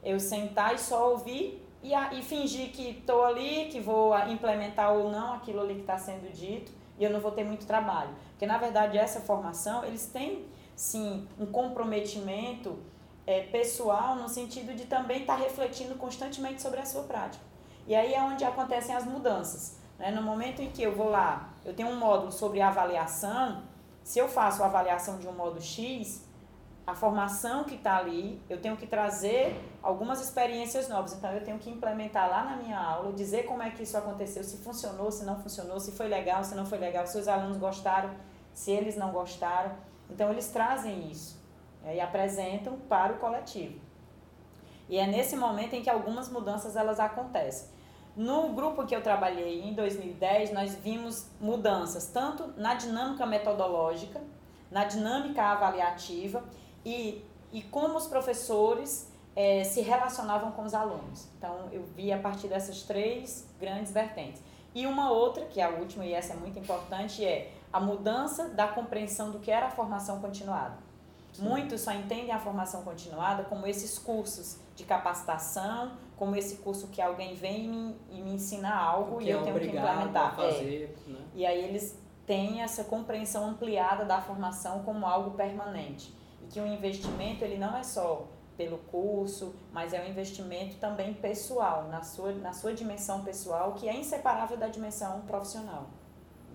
eu 0.02 0.18
sentar 0.18 0.74
e 0.74 0.78
só 0.78 1.10
ouvir 1.10 1.66
e, 1.82 1.92
e 1.94 2.22
fingir 2.22 2.70
que 2.70 2.90
estou 2.90 3.24
ali, 3.24 3.66
que 3.70 3.80
vou 3.80 4.16
implementar 4.28 4.92
ou 4.92 5.10
não 5.10 5.34
aquilo 5.34 5.60
ali 5.60 5.74
que 5.74 5.80
está 5.80 5.98
sendo 5.98 6.32
dito 6.32 6.72
e 6.98 7.04
eu 7.04 7.10
não 7.10 7.20
vou 7.20 7.32
ter 7.32 7.44
muito 7.44 7.66
trabalho. 7.66 8.10
Porque, 8.30 8.46
na 8.46 8.58
verdade, 8.58 8.98
essa 8.98 9.20
formação, 9.20 9.84
eles 9.84 10.06
têm, 10.06 10.44
sim, 10.76 11.26
um 11.38 11.46
comprometimento 11.46 12.78
é, 13.26 13.42
pessoal 13.44 14.16
no 14.16 14.28
sentido 14.28 14.74
de 14.74 14.84
também 14.84 15.22
estar 15.22 15.36
tá 15.36 15.42
refletindo 15.42 15.94
constantemente 15.94 16.60
sobre 16.60 16.78
a 16.78 16.84
sua 16.84 17.04
prática. 17.04 17.42
E 17.86 17.94
aí 17.94 18.12
é 18.12 18.22
onde 18.22 18.44
acontecem 18.44 18.94
as 18.94 19.06
mudanças. 19.06 19.78
Né? 19.98 20.10
No 20.10 20.22
momento 20.22 20.60
em 20.60 20.70
que 20.70 20.82
eu 20.82 20.94
vou 20.94 21.08
lá, 21.08 21.54
eu 21.64 21.72
tenho 21.72 21.88
um 21.88 21.96
módulo 21.96 22.30
sobre 22.30 22.60
avaliação, 22.60 23.62
se 24.02 24.18
eu 24.18 24.28
faço 24.28 24.62
a 24.62 24.66
avaliação 24.66 25.18
de 25.18 25.26
um 25.26 25.32
modo 25.32 25.60
X, 25.60 26.24
a 26.86 26.94
formação 26.94 27.64
que 27.64 27.74
está 27.74 27.96
ali, 27.98 28.40
eu 28.48 28.60
tenho 28.60 28.76
que 28.76 28.86
trazer 28.86 29.60
algumas 29.82 30.20
experiências 30.20 30.88
novas. 30.88 31.12
Então, 31.12 31.30
eu 31.32 31.44
tenho 31.44 31.58
que 31.58 31.70
implementar 31.70 32.28
lá 32.28 32.44
na 32.44 32.56
minha 32.56 32.78
aula, 32.78 33.12
dizer 33.12 33.44
como 33.44 33.62
é 33.62 33.70
que 33.70 33.82
isso 33.82 33.96
aconteceu, 33.96 34.42
se 34.42 34.58
funcionou, 34.58 35.10
se 35.10 35.24
não 35.24 35.40
funcionou, 35.40 35.78
se 35.78 35.92
foi 35.92 36.08
legal, 36.08 36.42
se 36.42 36.54
não 36.54 36.66
foi 36.66 36.78
legal, 36.78 37.06
se 37.06 37.18
os 37.18 37.28
alunos 37.28 37.58
gostaram, 37.58 38.10
se 38.52 38.70
eles 38.70 38.96
não 38.96 39.12
gostaram. 39.12 39.72
Então, 40.08 40.30
eles 40.30 40.48
trazem 40.50 41.10
isso 41.10 41.40
né, 41.82 41.96
e 41.96 42.00
apresentam 42.00 42.78
para 42.88 43.12
o 43.12 43.18
coletivo. 43.18 43.78
E 44.88 44.98
é 44.98 45.06
nesse 45.06 45.36
momento 45.36 45.74
em 45.74 45.82
que 45.82 45.90
algumas 45.90 46.28
mudanças 46.28 46.74
elas 46.74 46.98
acontecem. 46.98 47.68
No 48.16 48.48
grupo 48.52 48.84
que 48.84 48.94
eu 48.94 49.02
trabalhei 49.02 49.62
em 49.62 49.72
2010, 49.72 50.52
nós 50.52 50.74
vimos 50.74 51.30
mudanças 51.40 52.08
tanto 52.08 52.52
na 52.56 52.74
dinâmica 52.74 53.24
metodológica, 53.24 54.20
na 54.68 54.84
dinâmica 54.84 55.42
avaliativa 55.42 56.42
e, 56.84 57.24
e 57.52 57.62
como 57.62 57.96
os 57.96 58.06
professores 58.06 59.10
é, 59.34 59.64
se 59.64 59.80
relacionavam 59.80 60.52
com 60.52 60.62
os 60.62 60.74
alunos. 60.74 61.28
Então, 61.38 61.68
eu 61.72 61.82
vi 61.96 62.12
a 62.12 62.18
partir 62.18 62.48
dessas 62.48 62.82
três 62.82 63.46
grandes 63.58 63.92
vertentes. 63.92 64.42
E 64.74 64.86
uma 64.86 65.10
outra, 65.10 65.46
que 65.46 65.60
é 65.60 65.64
a 65.64 65.70
última 65.70 66.04
e 66.04 66.12
essa 66.12 66.32
é 66.32 66.36
muito 66.36 66.58
importante, 66.58 67.24
é 67.24 67.52
a 67.72 67.80
mudança 67.80 68.48
da 68.48 68.68
compreensão 68.68 69.30
do 69.30 69.38
que 69.38 69.50
era 69.50 69.66
a 69.66 69.70
formação 69.70 70.20
continuada. 70.20 70.76
Sim. 71.32 71.44
Muitos 71.44 71.80
só 71.80 71.92
entendem 71.92 72.32
a 72.32 72.38
formação 72.38 72.82
continuada 72.82 73.44
como 73.44 73.66
esses 73.66 73.98
cursos 73.98 74.58
de 74.74 74.84
capacitação, 74.84 75.92
como 76.16 76.36
esse 76.36 76.56
curso 76.56 76.88
que 76.88 77.00
alguém 77.00 77.34
vem 77.34 77.64
e 77.64 77.68
me, 77.68 77.96
e 78.10 78.22
me 78.22 78.34
ensina 78.34 78.74
algo 78.74 79.20
e 79.20 79.30
eu 79.30 79.40
é 79.40 79.42
tenho 79.44 79.58
que 79.58 79.66
implementar. 79.66 80.32
É. 80.32 80.36
Fazer, 80.36 80.96
é. 81.06 81.10
né? 81.10 81.18
E 81.34 81.46
aí 81.46 81.64
eles 81.64 81.98
têm 82.26 82.62
essa 82.62 82.84
compreensão 82.84 83.48
ampliada 83.48 84.04
da 84.04 84.20
formação 84.20 84.82
como 84.82 85.06
algo 85.06 85.32
permanente. 85.32 86.12
Que 86.50 86.60
o 86.60 86.66
investimento 86.66 87.44
ele 87.44 87.56
não 87.56 87.76
é 87.76 87.82
só 87.84 88.28
pelo 88.56 88.78
curso, 88.78 89.54
mas 89.72 89.92
é 89.92 90.04
um 90.04 90.08
investimento 90.10 90.78
também 90.78 91.14
pessoal, 91.14 91.88
na 91.88 92.02
sua, 92.02 92.32
na 92.32 92.52
sua 92.52 92.74
dimensão 92.74 93.22
pessoal, 93.24 93.74
que 93.74 93.88
é 93.88 93.96
inseparável 93.96 94.56
da 94.56 94.66
dimensão 94.66 95.20
profissional. 95.22 95.88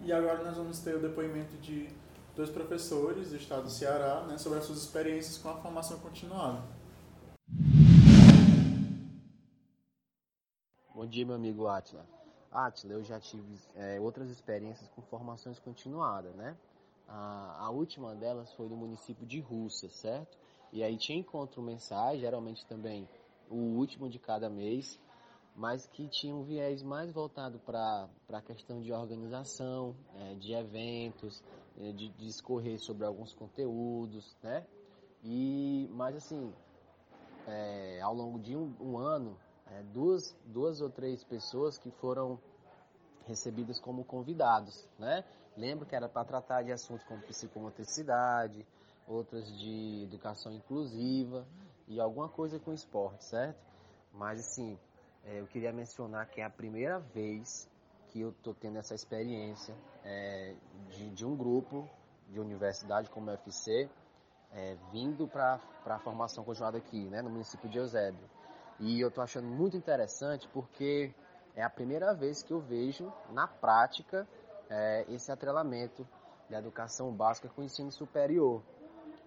E 0.03 0.11
agora 0.11 0.43
nós 0.43 0.57
vamos 0.57 0.79
ter 0.79 0.95
o 0.95 1.01
depoimento 1.01 1.55
de 1.57 1.89
dois 2.35 2.49
professores 2.49 3.29
do 3.29 3.37
estado 3.37 3.63
do 3.63 3.69
Ceará 3.69 4.21
né, 4.27 4.37
sobre 4.37 4.59
as 4.59 4.65
suas 4.65 4.79
experiências 4.79 5.37
com 5.37 5.47
a 5.49 5.55
formação 5.55 5.97
continuada. 5.99 6.61
Bom 10.93 11.07
dia, 11.07 11.25
meu 11.25 11.35
amigo 11.35 11.67
Atila. 11.67 12.05
Atila, 12.51 12.93
eu 12.93 13.03
já 13.03 13.19
tive 13.19 13.57
é, 13.73 13.97
outras 13.99 14.29
experiências 14.29 14.89
com 14.89 15.01
formações 15.01 15.57
continuadas, 15.57 16.35
né? 16.35 16.55
A, 17.07 17.65
a, 17.65 17.69
última 17.69 18.15
delas 18.15 18.51
foi 18.53 18.67
no 18.67 18.75
município 18.75 19.25
de 19.25 19.39
Russa, 19.39 19.89
certo? 19.89 20.37
E 20.71 20.83
aí 20.83 20.97
tinha 20.97 21.17
encontro 21.17 21.61
mensais, 21.61 22.19
geralmente 22.19 22.65
também 22.65 23.07
o 23.49 23.55
último 23.55 24.09
de 24.09 24.17
cada 24.17 24.49
mês, 24.49 24.99
mas 25.55 25.87
que 25.87 26.07
tinha 26.07 26.35
um 26.35 26.43
viés 26.43 26.83
mais 26.83 27.11
voltado 27.11 27.59
para 27.59 28.09
a 28.29 28.41
questão 28.41 28.81
de 28.81 28.91
organização, 28.91 29.95
é, 30.15 30.33
de 30.35 30.53
eventos, 30.53 31.43
é, 31.77 31.91
de 31.91 32.09
discorrer 32.09 32.79
sobre 32.79 33.05
alguns 33.05 33.33
conteúdos, 33.33 34.35
né? 34.41 34.65
E, 35.23 35.87
mas 35.91 36.15
assim, 36.15 36.53
é, 37.47 38.01
ao 38.01 38.13
longo 38.13 38.39
de 38.39 38.55
um, 38.55 38.73
um 38.81 38.97
ano, 38.97 39.37
é, 39.67 39.81
duas, 39.83 40.35
duas 40.45 40.81
ou 40.81 40.89
três 40.89 41.23
pessoas 41.23 41.77
que 41.77 41.89
foram 41.91 42.39
recebidas 43.27 43.79
como 43.79 44.03
convidados, 44.03 44.87
né? 44.97 45.23
Lembro 45.57 45.85
que 45.85 45.95
era 45.95 46.09
para 46.09 46.25
tratar 46.25 46.63
de 46.63 46.71
assuntos 46.71 47.05
como 47.05 47.21
psicomotricidade, 47.21 48.65
outras 49.07 49.47
de 49.57 50.03
educação 50.03 50.51
inclusiva 50.51 51.45
e 51.87 51.99
alguma 51.99 52.27
coisa 52.27 52.59
com 52.59 52.73
esporte, 52.73 53.23
certo? 53.23 53.59
Mas 54.11 54.39
assim, 54.39 54.77
é, 55.23 55.39
eu 55.39 55.47
queria 55.47 55.71
mencionar 55.71 56.27
que 56.27 56.41
é 56.41 56.43
a 56.43 56.49
primeira 56.49 56.99
vez 56.99 57.69
que 58.07 58.21
eu 58.21 58.29
estou 58.29 58.53
tendo 58.53 58.77
essa 58.77 58.95
experiência 58.95 59.75
é, 60.03 60.55
de, 60.89 61.09
de, 61.11 61.25
um 61.25 61.35
grupo 61.35 61.87
de 62.29 62.39
universidade 62.39 63.09
como 63.09 63.29
o 63.29 63.33
UFC 63.33 63.89
é, 64.53 64.77
vindo 64.91 65.27
para 65.27 65.59
a 65.85 65.99
formação 65.99 66.43
continuada 66.43 66.77
aqui, 66.77 67.09
né, 67.09 67.21
no 67.21 67.29
município 67.29 67.69
de 67.69 67.77
Eusébio. 67.77 68.29
E 68.79 68.99
eu 68.99 69.09
estou 69.09 69.23
achando 69.23 69.47
muito 69.47 69.75
interessante 69.75 70.47
porque 70.49 71.13
é 71.55 71.63
a 71.63 71.69
primeira 71.69 72.13
vez 72.13 72.43
que 72.43 72.51
eu 72.51 72.59
vejo 72.59 73.11
na 73.31 73.47
prática 73.47 74.27
é, 74.69 75.05
esse 75.09 75.31
atrelamento 75.31 76.07
da 76.49 76.59
educação 76.59 77.11
básica 77.11 77.49
com 77.49 77.61
o 77.61 77.63
ensino 77.63 77.91
superior. 77.91 78.61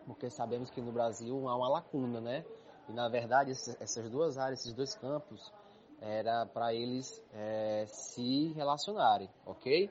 Porque 0.06 0.30
sabemos 0.30 0.70
que 0.70 0.80
no 0.80 0.92
Brasil 0.92 1.48
há 1.48 1.56
uma 1.56 1.68
lacuna, 1.68 2.20
né? 2.20 2.44
E 2.88 2.92
na 2.92 3.08
verdade 3.08 3.50
essas 3.50 4.08
duas 4.10 4.38
áreas, 4.38 4.60
esses 4.60 4.72
dois 4.72 4.94
campos, 4.94 5.52
era 6.00 6.46
para 6.46 6.72
eles 6.72 7.22
é, 7.32 7.84
se 7.86 8.52
relacionarem, 8.54 9.28
ok? 9.44 9.90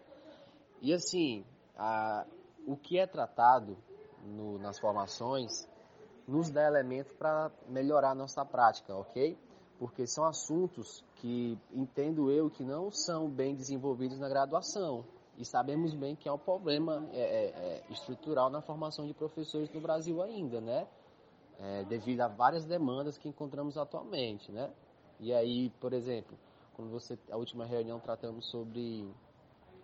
E 0.82 0.94
assim, 0.94 1.46
a, 1.76 2.26
o 2.66 2.76
que 2.78 2.98
é 2.98 3.06
tratado 3.06 3.78
no, 4.24 4.58
nas 4.60 4.80
formações 4.80 5.68
nos 6.28 6.50
dá 6.50 6.68
elementos 6.68 7.14
para 7.14 7.52
melhorar 7.68 8.12
a 8.12 8.16
nossa 8.16 8.44
prática, 8.46 8.96
ok? 8.96 9.38
Porque 9.80 10.08
são 10.08 10.26
assuntos 10.26 11.04
que 11.18 11.58
entendo 11.72 12.32
eu 12.32 12.50
que 12.50 12.64
não 12.64 12.92
são 12.92 13.30
bem 13.30 13.56
desenvolvidos 13.56 14.20
na 14.20 14.28
graduação. 14.28 15.06
E 15.38 15.46
sabemos 15.46 15.94
bem 15.94 16.16
que 16.16 16.28
é 16.28 16.32
um 16.32 16.38
problema 16.38 17.08
é, 17.14 17.20
é, 17.20 17.46
é 17.46 17.84
estrutural 17.92 18.50
na 18.50 18.60
formação 18.60 19.06
de 19.06 19.14
professores 19.14 19.70
no 19.72 19.80
Brasil 19.80 20.22
ainda, 20.22 20.60
né? 20.60 20.88
É, 21.60 21.84
devido 21.84 22.22
a 22.22 22.28
várias 22.28 22.66
demandas 22.66 23.18
que 23.18 23.30
encontramos 23.30 23.78
atualmente, 23.78 24.52
né? 24.52 24.72
E 25.20 25.34
aí, 25.34 25.70
por 25.80 25.94
exemplo, 25.94 26.38
quando 26.76 26.90
você 26.92 27.18
a 27.32 27.38
última 27.38 27.66
reunião 27.66 28.00
tratamos 28.00 28.48
sobre 28.48 29.08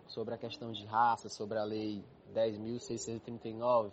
sobre 0.08 0.34
a 0.34 0.38
questão 0.38 0.70
de 0.70 0.84
raça, 0.84 1.28
sobre 1.28 1.58
a 1.58 1.64
lei 1.64 2.04
10.639, 2.34 3.92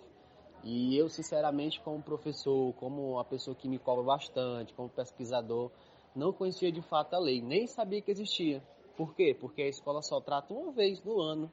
e 0.64 0.96
eu 0.96 1.10
sinceramente 1.10 1.80
como 1.82 2.02
professor, 2.02 2.74
como 2.74 3.14
uma 3.14 3.26
pessoa 3.26 3.56
que 3.56 3.68
me 3.68 3.80
cobra 3.80 4.04
bastante, 4.04 4.74
como 4.74 4.90
pesquisador, 4.90 5.72
não 6.16 6.34
conhecia 6.34 6.72
de 6.72 6.82
fato 6.82 7.14
a 7.16 7.20
lei, 7.20 7.42
nem 7.42 7.68
sabia 7.68 8.02
que 8.02 8.12
existia. 8.12 8.62
Por 8.98 9.16
quê? 9.16 9.36
Porque 9.40 9.62
a 9.62 9.68
escola 9.68 10.02
só 10.02 10.20
trata 10.20 10.54
uma 10.54 10.72
vez 10.72 11.02
no 11.04 11.20
ano, 11.20 11.52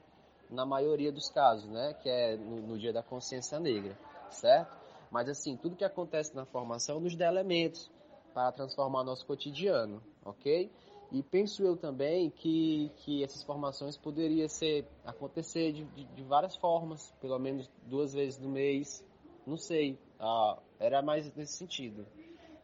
na 0.51 0.67
maioria 0.67 1.13
dos 1.13 1.31
casos, 1.31 1.69
né? 1.71 1.95
Que 1.95 2.09
é 2.09 2.37
no, 2.37 2.63
no 2.63 2.79
dia 2.79 2.93
da 2.93 3.03
consciência 3.03 3.61
negra, 3.61 3.97
certo? 4.31 4.77
Mas 5.11 5.29
assim, 5.29 5.57
tudo 5.57 5.77
que 5.77 5.85
acontece 5.85 6.35
na 6.35 6.45
formação 6.45 7.01
nos 7.01 7.17
dá 7.17 7.29
elementos 7.29 7.91
para 8.35 8.53
transformar 8.53 9.05
nosso 9.05 9.25
cotidiano, 9.27 10.03
ok? 10.25 10.71
E 11.11 11.23
penso 11.23 11.63
eu 11.63 11.77
também 11.77 12.29
que, 12.29 12.93
que 12.97 13.25
essas 13.25 13.43
formações 13.43 13.97
poderiam 13.97 14.47
ser, 14.49 14.87
acontecer 15.05 15.73
de, 15.73 15.85
de, 15.85 16.05
de 16.05 16.23
várias 16.23 16.55
formas, 16.57 17.11
pelo 17.21 17.39
menos 17.39 17.71
duas 17.87 18.13
vezes 18.13 18.39
no 18.39 18.49
mês, 18.51 19.03
não 19.47 19.57
sei, 19.57 19.99
ah, 20.21 20.59
era 20.79 21.01
mais 21.01 21.35
nesse 21.35 21.55
sentido. 21.55 22.07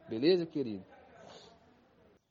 Beleza, 0.07 0.45
querido? 0.45 0.85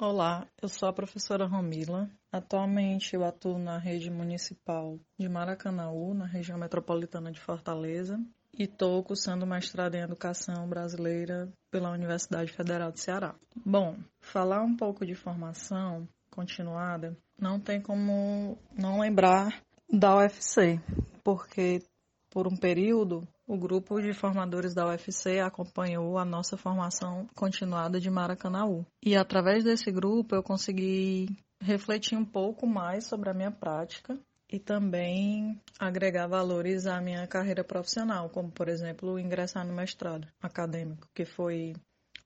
Olá, 0.06 0.46
eu 0.62 0.68
sou 0.68 0.90
a 0.90 0.92
professora 0.92 1.46
Romila. 1.46 2.10
Atualmente 2.30 3.16
eu 3.16 3.24
atuo 3.24 3.58
na 3.58 3.78
rede 3.78 4.12
municipal 4.12 5.00
de 5.18 5.30
Maracanaú, 5.30 6.14
na 6.14 6.26
região 6.26 6.58
metropolitana 6.58 7.32
de 7.32 7.40
Fortaleza, 7.40 8.20
e 8.54 8.64
estou 8.64 9.02
cursando 9.02 9.48
mestrado 9.48 9.96
em 9.96 10.02
Educação 10.02 10.68
Brasileira 10.68 11.50
pela 11.72 11.90
Universidade 11.90 12.52
Federal 12.52 12.92
do 12.92 13.00
Ceará. 13.00 13.34
Bom, 13.66 13.96
falar 14.20 14.62
um 14.62 14.76
pouco 14.76 15.06
de 15.06 15.16
formação 15.16 16.06
continuada, 16.30 17.18
não 17.40 17.58
tem 17.58 17.80
como 17.80 18.58
não 18.78 19.00
lembrar 19.00 19.64
da 19.90 20.18
UFC, 20.18 20.82
porque 21.24 21.82
por 22.30 22.46
um 22.46 22.58
período 22.58 23.26
o 23.54 23.58
grupo 23.58 24.02
de 24.02 24.14
formadores 24.14 24.74
da 24.74 24.88
UFC 24.88 25.40
acompanhou 25.40 26.18
a 26.18 26.26
nossa 26.26 26.58
formação 26.58 27.28
continuada 27.36 28.00
de 28.00 28.10
Maracanaú. 28.10 28.84
E 29.00 29.16
através 29.16 29.64
desse 29.64 29.92
grupo 29.92 30.34
eu 30.34 30.42
consegui 30.42 31.28
refletir 31.62 32.18
um 32.18 32.26
pouco 32.26 32.66
mais 32.66 33.06
sobre 33.06 33.30
a 33.30 33.34
minha 33.34 33.52
prática 33.52 34.18
e 34.52 34.58
também 34.58 35.62
agregar 35.80 36.26
valores 36.26 36.88
à 36.88 37.00
minha 37.00 37.28
carreira 37.28 37.64
profissional, 37.64 38.28
como 38.28 38.52
por 38.52 38.68
exemplo 38.68 39.20
ingressar 39.20 39.66
no 39.68 39.74
mestrado 39.74 40.28
acadêmico, 40.42 41.08
que 41.14 41.24
foi 41.24 41.76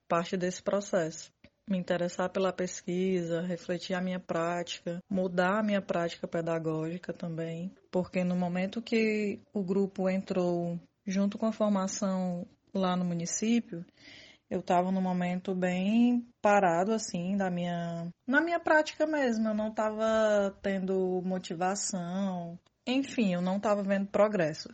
parte 0.07 0.37
desse 0.37 0.63
processo. 0.63 1.29
Me 1.69 1.77
interessar 1.77 2.29
pela 2.29 2.53
pesquisa, 2.53 3.41
refletir 3.41 3.93
a 3.93 3.99
minha 3.99 4.21
prática, 4.21 5.03
mudar 5.09 5.59
a 5.59 5.63
minha 5.63 5.81
prática 5.81 6.25
pedagógica 6.25 7.11
também, 7.11 7.69
porque 7.91 8.23
no 8.23 8.37
momento 8.37 8.81
que 8.81 9.41
o 9.53 9.61
grupo 9.61 10.09
entrou 10.09 10.79
junto 11.07 11.37
com 11.37 11.45
a 11.45 11.51
formação 11.51 12.45
lá 12.73 12.95
no 12.95 13.05
município, 13.05 13.85
eu 14.49 14.59
estava 14.59 14.91
num 14.91 15.01
momento 15.01 15.55
bem 15.55 16.27
parado 16.41 16.91
assim 16.93 17.35
da 17.35 17.49
minha 17.49 18.09
na 18.25 18.41
minha 18.41 18.59
prática 18.59 19.07
mesmo, 19.07 19.47
eu 19.47 19.53
não 19.53 19.69
estava 19.69 20.55
tendo 20.61 21.21
motivação, 21.23 22.59
enfim, 22.85 23.33
eu 23.33 23.41
não 23.41 23.57
estava 23.57 23.81
vendo 23.83 24.07
progresso. 24.07 24.69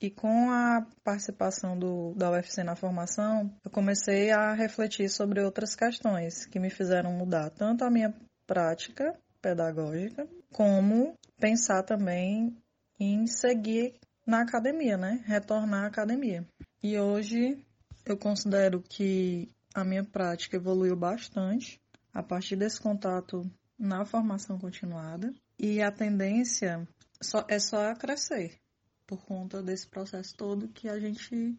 E 0.00 0.10
com 0.10 0.50
a 0.50 0.86
participação 1.02 1.78
do, 1.78 2.14
da 2.14 2.30
UFC 2.30 2.62
na 2.62 2.76
formação, 2.76 3.50
eu 3.64 3.70
comecei 3.70 4.30
a 4.30 4.52
refletir 4.52 5.08
sobre 5.08 5.40
outras 5.40 5.74
questões 5.74 6.44
que 6.46 6.58
me 6.58 6.68
fizeram 6.68 7.12
mudar 7.12 7.48
tanto 7.50 7.84
a 7.84 7.90
minha 7.90 8.12
prática 8.46 9.18
pedagógica, 9.40 10.28
como 10.52 11.14
pensar 11.38 11.82
também 11.84 12.56
em 12.98 13.26
seguir 13.26 13.94
na 14.26 14.40
academia, 14.42 14.96
né? 14.96 15.22
Retornar 15.26 15.84
à 15.84 15.86
academia. 15.86 16.46
E 16.82 16.98
hoje 16.98 17.58
eu 18.04 18.16
considero 18.16 18.82
que 18.82 19.50
a 19.74 19.84
minha 19.84 20.04
prática 20.04 20.56
evoluiu 20.56 20.96
bastante 20.96 21.80
a 22.12 22.22
partir 22.22 22.56
desse 22.56 22.80
contato 22.80 23.42
na 23.78 24.04
formação 24.04 24.58
continuada 24.58 25.34
e 25.58 25.82
a 25.82 25.90
tendência 25.90 26.86
só, 27.20 27.44
é 27.48 27.58
só 27.58 27.94
crescer 27.94 28.58
por 29.06 29.24
conta 29.24 29.62
desse 29.62 29.86
processo 29.86 30.34
todo 30.36 30.68
que 30.68 30.88
a 30.88 30.98
gente 30.98 31.56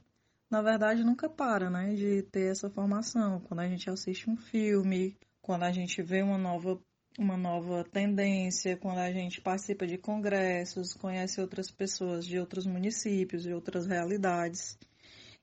na 0.49 0.61
verdade 0.61 1.03
nunca 1.03 1.29
para, 1.29 1.69
né, 1.69 1.93
de 1.95 2.23
ter 2.23 2.51
essa 2.51 2.69
formação. 2.69 3.41
Quando 3.41 3.59
a 3.59 3.67
gente 3.67 3.89
assiste 3.89 4.29
um 4.29 4.37
filme, 4.37 5.17
quando 5.41 5.63
a 5.63 5.71
gente 5.71 6.01
vê 6.01 6.21
uma 6.21 6.37
nova 6.37 6.79
uma 7.17 7.37
nova 7.37 7.83
tendência, 7.83 8.75
quando 8.77 8.97
a 8.99 9.11
gente 9.11 9.41
participa 9.41 9.87
de 9.87 9.97
congressos, 9.97 10.93
conhece 10.93 11.39
outras 11.39 11.71
pessoas 11.71 12.25
de 12.25 12.37
outros 12.37 12.65
municípios, 12.65 13.43
de 13.43 13.53
outras 13.53 13.87
realidades. 13.87 14.77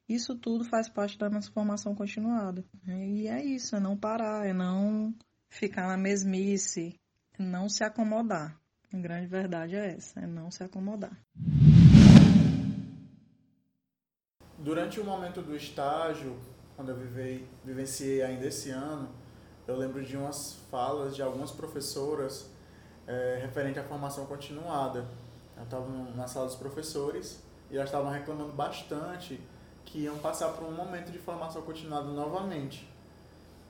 Isso 0.09 0.35
tudo 0.37 0.65
faz 0.65 0.89
parte 0.89 1.19
da 1.19 1.31
nossa 1.31 1.51
formação 1.51 1.95
continuada. 1.95 2.65
E 2.87 3.27
é 3.29 3.43
isso, 3.43 3.77
é 3.77 3.81
não 3.81 3.97
parar, 3.97 4.47
é 4.47 4.53
não 4.53 5.15
ficar 5.49 5.89
na 5.89 5.97
mesmice, 5.97 6.95
é 7.39 7.43
não 7.43 7.69
se 7.69 7.83
acomodar. 7.85 8.61
A 8.93 8.99
grande 8.99 9.27
verdade 9.27 9.75
é 9.75 9.95
essa, 9.95 10.21
é 10.21 10.27
não 10.27 10.51
se 10.51 10.63
acomodar. 10.63 11.17
Durante 14.59 15.01
o 15.01 15.05
momento 15.05 15.41
do 15.41 15.57
estágio, 15.57 16.39
quando 16.77 16.91
eu 16.91 16.97
vivei, 16.97 17.49
vivenciei 17.65 18.23
ainda 18.23 18.47
esse 18.47 18.71
ano, 18.71 19.09
eu 19.66 19.77
lembro 19.77 20.05
de 20.05 20.16
umas 20.16 20.57
falas 20.70 21.14
de 21.14 21.22
algumas 21.22 21.51
professoras 21.51 22.46
é, 23.07 23.38
referente 23.42 23.79
à 23.79 23.85
formação 23.85 24.27
continuada. 24.27 25.07
Eu 25.57 25.64
estava 25.64 25.87
na 26.16 26.27
sala 26.27 26.46
dos 26.46 26.57
professores 26.57 27.40
e 27.70 27.77
elas 27.77 27.88
estavam 27.88 28.11
reclamando 28.11 28.53
bastante 28.53 29.40
que 29.85 30.01
iam 30.01 30.18
passar 30.18 30.48
por 30.51 30.66
um 30.66 30.72
momento 30.72 31.11
de 31.12 31.18
formação 31.18 31.62
continuada 31.62 32.09
novamente. 32.09 32.88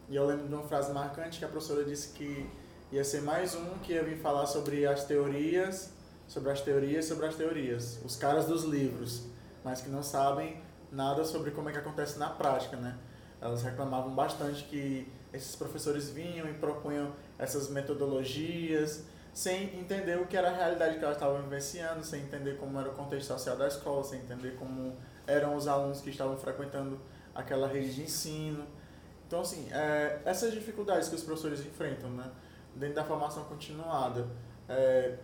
E 0.08 0.16
eu 0.16 0.26
lembro 0.26 0.48
de 0.48 0.54
uma 0.54 0.64
frase 0.64 0.92
marcante 0.92 1.38
que 1.38 1.44
a 1.44 1.48
professora 1.48 1.84
disse 1.84 2.08
que 2.10 2.48
ia 2.90 3.04
ser 3.04 3.22
mais 3.22 3.54
um 3.54 3.78
que 3.82 3.92
ia 3.92 4.02
vir 4.02 4.18
falar 4.18 4.46
sobre 4.46 4.86
as 4.86 5.04
teorias, 5.04 5.90
sobre 6.28 6.50
as 6.50 6.60
teorias, 6.60 7.04
sobre 7.06 7.26
as 7.26 7.34
teorias, 7.34 7.98
os 8.04 8.16
caras 8.16 8.46
dos 8.46 8.64
livros, 8.64 9.24
mas 9.64 9.80
que 9.80 9.88
não 9.88 10.02
sabem 10.02 10.62
nada 10.90 11.24
sobre 11.24 11.50
como 11.50 11.68
é 11.68 11.72
que 11.72 11.78
acontece 11.78 12.18
na 12.18 12.28
prática, 12.28 12.76
né? 12.76 12.96
Elas 13.40 13.62
reclamavam 13.62 14.14
bastante 14.14 14.64
que 14.64 15.10
esses 15.32 15.56
professores 15.56 16.10
vinham 16.10 16.48
e 16.48 16.54
propunham 16.54 17.12
essas 17.38 17.70
metodologias 17.70 19.04
sem 19.32 19.78
entender 19.78 20.18
o 20.18 20.26
que 20.26 20.36
era 20.36 20.50
a 20.50 20.54
realidade 20.54 20.98
que 20.98 21.04
elas 21.04 21.16
estavam 21.16 21.40
vivenciando, 21.42 22.04
sem 22.04 22.22
entender 22.22 22.58
como 22.58 22.78
era 22.78 22.90
o 22.90 22.94
contexto 22.94 23.28
social 23.28 23.56
da 23.56 23.66
escola, 23.66 24.04
sem 24.04 24.20
entender 24.20 24.56
como 24.56 24.94
eram 25.26 25.56
os 25.56 25.66
alunos 25.66 26.00
que 26.00 26.10
estavam 26.10 26.36
frequentando 26.36 27.00
aquela 27.34 27.66
rede 27.66 27.94
de 27.94 28.02
ensino. 28.02 28.66
Então, 29.26 29.40
assim, 29.40 29.68
é, 29.72 30.20
essas 30.26 30.52
dificuldades 30.52 31.08
que 31.08 31.14
os 31.14 31.22
professores 31.22 31.60
enfrentam, 31.60 32.10
né, 32.10 32.30
dentro 32.76 32.96
da 32.96 33.04
formação 33.04 33.44
continuada, 33.44 34.28
é, 34.68 35.16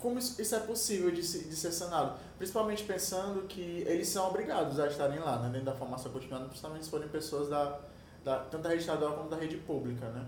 como 0.00 0.18
isso, 0.18 0.54
é 0.54 0.60
possível 0.60 1.10
de, 1.10 1.24
se, 1.24 1.48
de 1.48 1.56
ser 1.56 1.72
sanado? 1.72 2.16
Principalmente 2.38 2.84
pensando 2.84 3.48
que 3.48 3.82
eles 3.88 4.06
são 4.08 4.28
obrigados 4.28 4.78
a 4.78 4.86
estarem 4.86 5.18
lá, 5.18 5.40
né, 5.40 5.48
dentro 5.48 5.66
da 5.66 5.74
formação 5.74 6.12
continuada, 6.12 6.44
principalmente 6.44 6.84
se 6.84 6.90
forem 6.90 7.08
pessoas 7.08 7.48
da, 7.48 7.80
da, 8.26 8.40
tanto 8.40 8.64
da 8.64 8.70
rede 8.70 8.80
estadual 8.80 9.12
como 9.12 9.28
da 9.30 9.36
rede 9.36 9.56
pública, 9.58 10.08
né? 10.08 10.26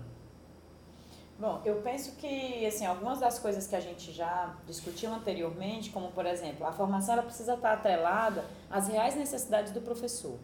Bom, 1.37 1.61
eu 1.65 1.75
penso 1.81 2.15
que 2.15 2.65
assim, 2.65 2.85
algumas 2.85 3.19
das 3.19 3.37
coisas 3.39 3.67
que 3.67 3.75
a 3.75 3.79
gente 3.81 4.13
já 4.13 4.55
discutiu 4.65 5.13
anteriormente, 5.13 5.89
como 5.89 6.09
por 6.11 6.25
exemplo, 6.25 6.65
a 6.65 6.71
formação 6.71 7.15
ela 7.15 7.23
precisa 7.23 7.55
estar 7.55 7.73
atrelada 7.73 8.45
às 8.71 8.87
reais 8.87 9.15
necessidades 9.15 9.73
do 9.73 9.81
professor. 9.81 10.37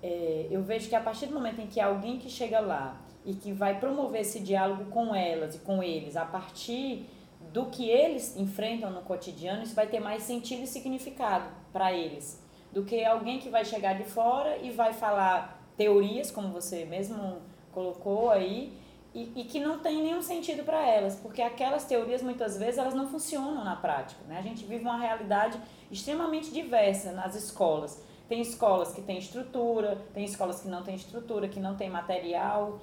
É, 0.00 0.46
eu 0.48 0.62
vejo 0.62 0.88
que 0.88 0.94
a 0.94 1.00
partir 1.00 1.26
do 1.26 1.34
momento 1.34 1.60
em 1.60 1.66
que 1.66 1.80
alguém 1.80 2.18
que 2.18 2.30
chega 2.30 2.60
lá 2.60 3.00
e 3.24 3.34
que 3.34 3.52
vai 3.52 3.78
promover 3.78 4.20
esse 4.20 4.38
diálogo 4.38 4.86
com 4.86 5.12
elas 5.12 5.56
e 5.56 5.58
com 5.58 5.82
eles, 5.82 6.16
a 6.16 6.24
partir 6.24 7.06
do 7.52 7.66
que 7.66 7.88
eles 7.88 8.36
enfrentam 8.36 8.90
no 8.90 9.02
cotidiano, 9.02 9.62
isso 9.62 9.74
vai 9.74 9.88
ter 9.88 9.98
mais 9.98 10.22
sentido 10.22 10.62
e 10.62 10.66
significado 10.68 11.46
para 11.72 11.92
eles, 11.92 12.40
do 12.72 12.84
que 12.84 13.04
alguém 13.04 13.40
que 13.40 13.48
vai 13.48 13.64
chegar 13.64 13.94
de 13.94 14.04
fora 14.04 14.56
e 14.58 14.70
vai 14.70 14.92
falar 14.92 15.59
teorias, 15.80 16.30
como 16.30 16.48
você 16.48 16.84
mesmo 16.84 17.38
colocou 17.72 18.28
aí, 18.28 18.70
e, 19.14 19.32
e 19.34 19.44
que 19.44 19.58
não 19.58 19.78
tem 19.78 20.02
nenhum 20.02 20.20
sentido 20.20 20.62
para 20.62 20.86
elas, 20.86 21.16
porque 21.16 21.40
aquelas 21.40 21.84
teorias 21.84 22.20
muitas 22.20 22.58
vezes 22.58 22.76
elas 22.76 22.92
não 22.92 23.08
funcionam 23.08 23.64
na 23.64 23.74
prática. 23.74 24.20
Né? 24.28 24.38
A 24.38 24.42
gente 24.42 24.66
vive 24.66 24.84
uma 24.84 24.98
realidade 24.98 25.58
extremamente 25.90 26.52
diversa 26.52 27.12
nas 27.12 27.34
escolas. 27.34 28.04
Tem 28.28 28.42
escolas 28.42 28.92
que 28.92 29.00
têm 29.00 29.16
estrutura, 29.16 29.96
tem 30.12 30.22
escolas 30.22 30.60
que 30.60 30.68
não 30.68 30.82
têm 30.82 30.96
estrutura, 30.96 31.48
que 31.48 31.58
não 31.58 31.74
tem 31.74 31.88
material, 31.88 32.78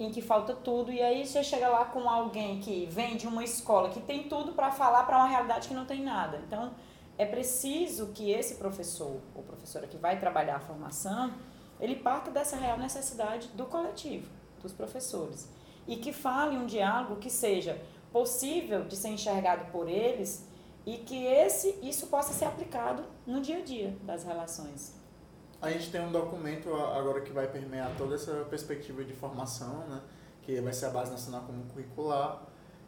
em 0.00 0.10
que 0.10 0.20
falta 0.20 0.52
tudo, 0.52 0.90
e 0.90 1.00
aí 1.00 1.24
você 1.24 1.44
chega 1.44 1.68
lá 1.68 1.84
com 1.84 2.10
alguém 2.10 2.58
que 2.58 2.86
vem 2.86 3.16
de 3.16 3.28
uma 3.28 3.44
escola 3.44 3.88
que 3.90 4.00
tem 4.00 4.24
tudo 4.24 4.50
para 4.50 4.72
falar 4.72 5.04
para 5.04 5.16
uma 5.16 5.28
realidade 5.28 5.68
que 5.68 5.74
não 5.74 5.84
tem 5.84 6.02
nada. 6.02 6.42
Então, 6.44 6.72
é 7.16 7.24
preciso 7.24 8.08
que 8.08 8.32
esse 8.32 8.56
professor 8.56 9.20
ou 9.32 9.44
professora 9.44 9.86
que 9.86 9.96
vai 9.96 10.18
trabalhar 10.18 10.56
a 10.56 10.60
formação, 10.60 11.32
ele 11.82 11.96
parta 11.96 12.30
dessa 12.30 12.56
real 12.56 12.78
necessidade 12.78 13.48
do 13.48 13.66
coletivo, 13.66 14.30
dos 14.62 14.72
professores. 14.72 15.48
E 15.86 15.96
que 15.96 16.12
fale 16.12 16.56
um 16.56 16.64
diálogo 16.64 17.16
que 17.16 17.28
seja 17.28 17.82
possível 18.12 18.84
de 18.84 18.94
ser 18.94 19.08
enxergado 19.08 19.70
por 19.72 19.88
eles 19.88 20.46
e 20.86 20.98
que 20.98 21.26
esse 21.26 21.76
isso 21.82 22.06
possa 22.06 22.32
ser 22.32 22.44
aplicado 22.44 23.02
no 23.26 23.40
dia 23.40 23.58
a 23.58 23.62
dia 23.62 23.96
das 24.02 24.22
relações. 24.22 24.94
A 25.60 25.70
gente 25.70 25.90
tem 25.90 26.00
um 26.00 26.12
documento 26.12 26.72
agora 26.72 27.20
que 27.20 27.32
vai 27.32 27.48
permear 27.48 27.90
toda 27.98 28.14
essa 28.14 28.32
perspectiva 28.48 29.02
de 29.04 29.12
formação, 29.12 29.78
né, 29.88 30.00
que 30.42 30.60
vai 30.60 30.72
ser 30.72 30.86
a 30.86 30.90
base 30.90 31.10
nacional 31.10 31.42
comum 31.42 31.66
curricular. 31.66 32.42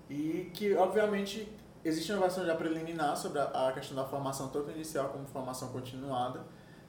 E 0.09 0.51
que 0.55 0.75
obviamente 0.77 1.49
existe 1.85 2.13
uma 2.13 2.21
versão 2.21 2.45
já 2.47 2.55
preliminar 2.55 3.17
sobre 3.17 3.41
a 3.41 3.73
questão 3.75 3.97
da 3.97 4.05
formação 4.05 4.49
tanto 4.51 4.71
inicial 4.71 5.09
como 5.09 5.27
formação 5.27 5.69
continuada 5.69 6.45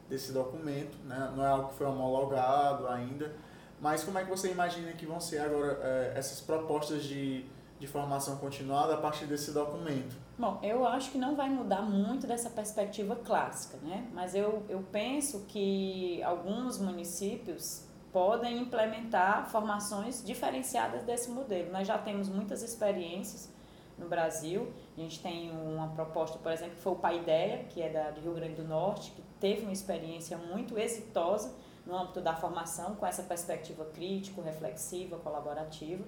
desse 0.10 0.32
documento, 0.32 0.98
né? 1.06 1.34
não 1.36 1.44
é 1.44 1.48
algo 1.48 1.70
que 1.70 1.76
foi 1.76 1.88
homologado 1.88 2.88
ainda, 2.88 3.34
mas 3.80 4.04
como 4.04 4.18
é 4.18 4.24
que 4.24 4.30
você 4.30 4.52
imagina 4.52 4.91
que 4.94 5.06
vão 5.06 5.20
ser 5.20 5.39
agora 5.39 5.80
é, 5.82 6.13
essas 6.15 6.39
propostas 6.41 7.04
de, 7.04 7.46
de 7.80 7.88
formação 7.88 8.38
continuada 8.38 8.94
a 8.94 8.98
partir 8.98 9.26
desse 9.26 9.52
documento? 9.52 10.15
Bom, 10.38 10.60
eu 10.62 10.86
acho 10.86 11.12
que 11.12 11.18
não 11.18 11.36
vai 11.36 11.50
mudar 11.50 11.82
muito 11.82 12.28
dessa 12.28 12.50
perspectiva 12.50 13.15
clássica, 13.15 13.78
né? 13.82 14.08
Mas 14.13 14.36
eu, 14.36 14.63
eu 14.68 14.84
penso 14.91 15.46
que 15.48 16.22
alguns 16.24 16.78
municípios 16.78 17.86
podem 18.12 18.60
implementar 18.60 19.50
formações 19.50 20.24
diferenciadas 20.24 21.04
desse 21.04 21.30
modelo. 21.30 21.72
Nós 21.72 21.88
já 21.88 21.98
temos 21.98 22.30
muitas 22.30 22.63
experiências 22.63 23.54
no 23.98 24.08
Brasil. 24.08 24.72
A 24.97 25.01
gente 25.01 25.19
tem 25.19 25.51
uma 25.51 25.89
proposta, 25.89 26.38
por 26.38 26.51
exemplo, 26.51 26.75
que 26.75 26.81
foi 26.81 26.93
o 26.93 26.95
Paideia, 26.95 27.65
que 27.69 27.81
é 27.81 27.89
da, 27.89 28.12
do 28.12 28.21
Rio 28.21 28.34
Grande 28.34 28.55
do 28.55 28.63
Norte, 28.63 29.12
que 29.12 29.21
teve 29.39 29.63
uma 29.63 29.73
experiência 29.73 30.38
muito 30.38 30.77
exitosa 30.79 31.53
no 31.86 31.95
âmbito 31.95 32.21
da 32.21 32.34
formação, 32.34 32.95
com 32.95 33.05
essa 33.05 33.21
perspectiva 33.23 33.84
crítico, 33.86 34.41
reflexiva, 34.41 35.17
colaborativa. 35.17 36.03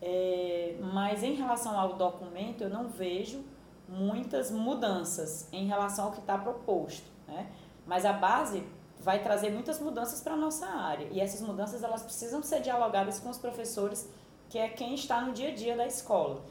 É, 0.00 0.74
mas 0.92 1.22
em 1.22 1.34
relação 1.34 1.78
ao 1.78 1.94
documento, 1.94 2.64
eu 2.64 2.68
não 2.68 2.88
vejo 2.88 3.44
muitas 3.88 4.50
mudanças 4.50 5.48
em 5.52 5.66
relação 5.66 6.06
ao 6.06 6.12
que 6.12 6.18
está 6.18 6.36
proposto. 6.36 7.06
Né? 7.28 7.46
Mas 7.86 8.04
a 8.04 8.12
base 8.12 8.64
vai 8.98 9.22
trazer 9.22 9.50
muitas 9.50 9.80
mudanças 9.80 10.20
para 10.20 10.34
a 10.34 10.36
nossa 10.36 10.66
área. 10.66 11.06
E 11.10 11.20
essas 11.20 11.40
mudanças 11.40 11.82
elas 11.82 12.02
precisam 12.02 12.42
ser 12.42 12.60
dialogadas 12.60 13.20
com 13.20 13.30
os 13.30 13.38
professores, 13.38 14.08
que 14.48 14.58
é 14.58 14.68
quem 14.68 14.94
está 14.94 15.20
no 15.20 15.32
dia 15.32 15.48
a 15.48 15.54
dia 15.54 15.76
da 15.76 15.86
escola. 15.86 16.42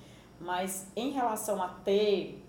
Mas 0.41 0.87
em 0.95 1.11
relação 1.11 1.61
a 1.61 1.67
ter 1.69 2.43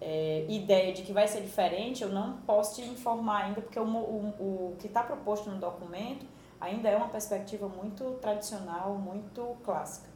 é, 0.00 0.46
ideia 0.48 0.92
de 0.92 1.02
que 1.02 1.12
vai 1.12 1.28
ser 1.28 1.42
diferente, 1.42 2.02
eu 2.02 2.08
não 2.08 2.38
posso 2.38 2.76
te 2.76 2.88
informar 2.88 3.44
ainda, 3.44 3.60
porque 3.60 3.78
o, 3.78 3.84
o, 3.84 4.72
o 4.72 4.76
que 4.78 4.86
está 4.86 5.02
proposto 5.02 5.50
no 5.50 5.58
documento 5.58 6.26
ainda 6.60 6.88
é 6.88 6.96
uma 6.96 7.08
perspectiva 7.08 7.68
muito 7.68 8.18
tradicional, 8.20 8.94
muito 8.96 9.56
clássica. 9.62 10.08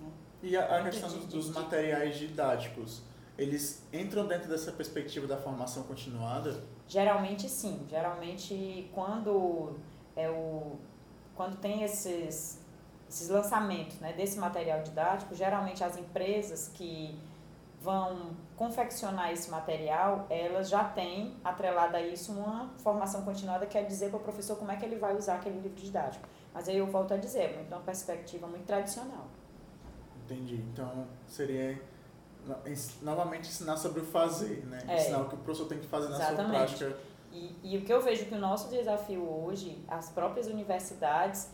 Né? 0.00 0.08
E 0.42 0.56
a, 0.56 0.78
a 0.78 0.84
questão 0.84 1.08
dos, 1.08 1.26
dos 1.26 1.50
materiais 1.50 2.16
didáticos, 2.16 3.02
eles 3.38 3.86
entram 3.92 4.26
dentro 4.26 4.48
dessa 4.48 4.72
perspectiva 4.72 5.26
da 5.26 5.36
formação 5.36 5.84
continuada? 5.84 6.62
Geralmente 6.86 7.48
sim. 7.48 7.86
Geralmente 7.88 8.90
quando 8.92 9.76
é 10.16 10.28
o 10.28 10.76
quando 11.34 11.56
tem 11.56 11.84
esses 11.84 12.60
esses 13.10 13.28
lançamentos 13.28 13.98
né, 13.98 14.12
desse 14.12 14.38
material 14.38 14.82
didático, 14.82 15.34
geralmente 15.34 15.82
as 15.82 15.96
empresas 15.98 16.70
que 16.72 17.18
vão 17.82 18.36
confeccionar 18.56 19.32
esse 19.32 19.50
material, 19.50 20.26
elas 20.30 20.68
já 20.68 20.84
têm 20.84 21.34
atrelada 21.42 21.98
a 21.98 22.00
isso 22.00 22.30
uma 22.30 22.70
formação 22.78 23.22
continuada, 23.22 23.66
que 23.66 23.76
é 23.76 23.82
dizer 23.82 24.10
para 24.10 24.18
o 24.18 24.22
professor 24.22 24.56
como 24.56 24.70
é 24.70 24.76
que 24.76 24.84
ele 24.84 24.96
vai 24.96 25.16
usar 25.16 25.36
aquele 25.36 25.58
livro 25.58 25.80
didático. 25.80 26.28
Mas 26.54 26.68
aí 26.68 26.76
eu 26.76 26.86
volto 26.86 27.12
a 27.12 27.16
dizer, 27.16 27.40
é 27.40 27.56
muito 27.56 27.74
uma 27.74 27.80
perspectiva 27.80 28.46
muito 28.46 28.64
tradicional. 28.64 29.26
Entendi. 30.24 30.56
Então, 30.72 31.06
seria 31.26 31.82
novamente 33.02 33.48
ensinar 33.48 33.76
sobre 33.76 34.02
o 34.02 34.04
fazer, 34.04 34.64
né? 34.66 34.82
É, 34.86 34.96
ensinar 34.96 35.22
o 35.22 35.28
que 35.28 35.34
o 35.34 35.38
professor 35.38 35.66
tem 35.66 35.78
que 35.78 35.86
fazer 35.86 36.10
na 36.10 36.16
exatamente. 36.16 36.78
sua 36.78 36.88
prática. 36.88 36.96
E, 37.32 37.56
e 37.62 37.78
o 37.78 37.82
que 37.82 37.92
eu 37.92 38.00
vejo 38.00 38.26
que 38.26 38.34
o 38.34 38.38
nosso 38.38 38.68
desafio 38.68 39.22
hoje, 39.22 39.82
as 39.88 40.10
próprias 40.10 40.46
universidades, 40.46 41.48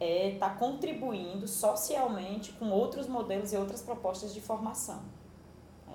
é 0.00 0.30
estar 0.30 0.50
tá 0.50 0.54
contribuindo 0.56 1.46
socialmente 1.46 2.52
com 2.52 2.70
outros 2.70 3.06
modelos 3.06 3.52
e 3.52 3.56
outras 3.56 3.82
propostas 3.82 4.32
de 4.32 4.40
formação. 4.40 5.02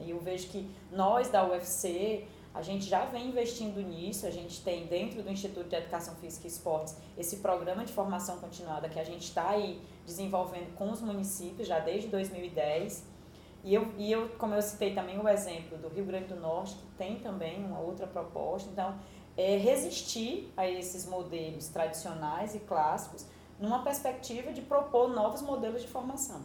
E 0.02 0.12
eu 0.12 0.20
vejo 0.20 0.48
que 0.50 0.70
nós 0.92 1.30
da 1.30 1.44
UFC, 1.44 2.26
a 2.54 2.62
gente 2.62 2.86
já 2.86 3.06
vem 3.06 3.30
investindo 3.30 3.82
nisso, 3.82 4.28
a 4.28 4.30
gente 4.30 4.62
tem 4.62 4.86
dentro 4.86 5.24
do 5.24 5.32
Instituto 5.32 5.68
de 5.68 5.76
Educação 5.76 6.16
Física 6.16 6.46
e 6.46 6.50
Esportes 6.50 6.96
esse 7.18 7.38
programa 7.38 7.84
de 7.84 7.92
formação 7.92 8.38
continuada 8.38 8.88
que 8.88 9.00
a 9.00 9.04
gente 9.04 9.24
está 9.24 9.50
aí 9.50 9.82
desenvolvendo 10.06 10.76
com 10.76 10.92
os 10.92 11.02
municípios 11.02 11.68
já 11.68 11.80
desde 11.80 12.08
2010. 12.10 13.16
E 13.64 13.74
eu, 13.74 13.92
e 13.98 14.12
eu, 14.12 14.30
como 14.38 14.54
eu 14.54 14.62
citei 14.62 14.94
também 14.94 15.20
o 15.20 15.28
exemplo 15.28 15.78
do 15.80 15.90
Rio 15.90 16.06
Grande 16.06 16.28
do 16.28 16.36
Norte, 16.36 16.76
que 16.76 16.86
tem 16.98 17.16
também 17.18 17.66
uma 17.66 17.80
outra 17.80 18.06
proposta. 18.06 18.70
Então, 18.72 18.96
é 19.36 19.58
resistir 19.58 20.54
a 20.56 20.70
esses 20.70 21.06
modelos 21.06 21.68
tradicionais 21.68 22.56
e 22.56 22.60
clássicos 22.60 23.26
numa 23.60 23.84
perspectiva 23.84 24.52
de 24.52 24.62
propor 24.62 25.10
novos 25.10 25.42
modelos 25.42 25.82
de 25.82 25.88
formação. 25.88 26.42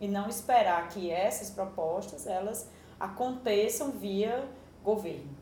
E 0.00 0.08
não 0.08 0.28
esperar 0.28 0.88
que 0.88 1.10
essas 1.10 1.50
propostas, 1.50 2.26
elas 2.26 2.70
aconteçam 2.98 3.90
via 3.92 4.48
governo. 4.82 5.36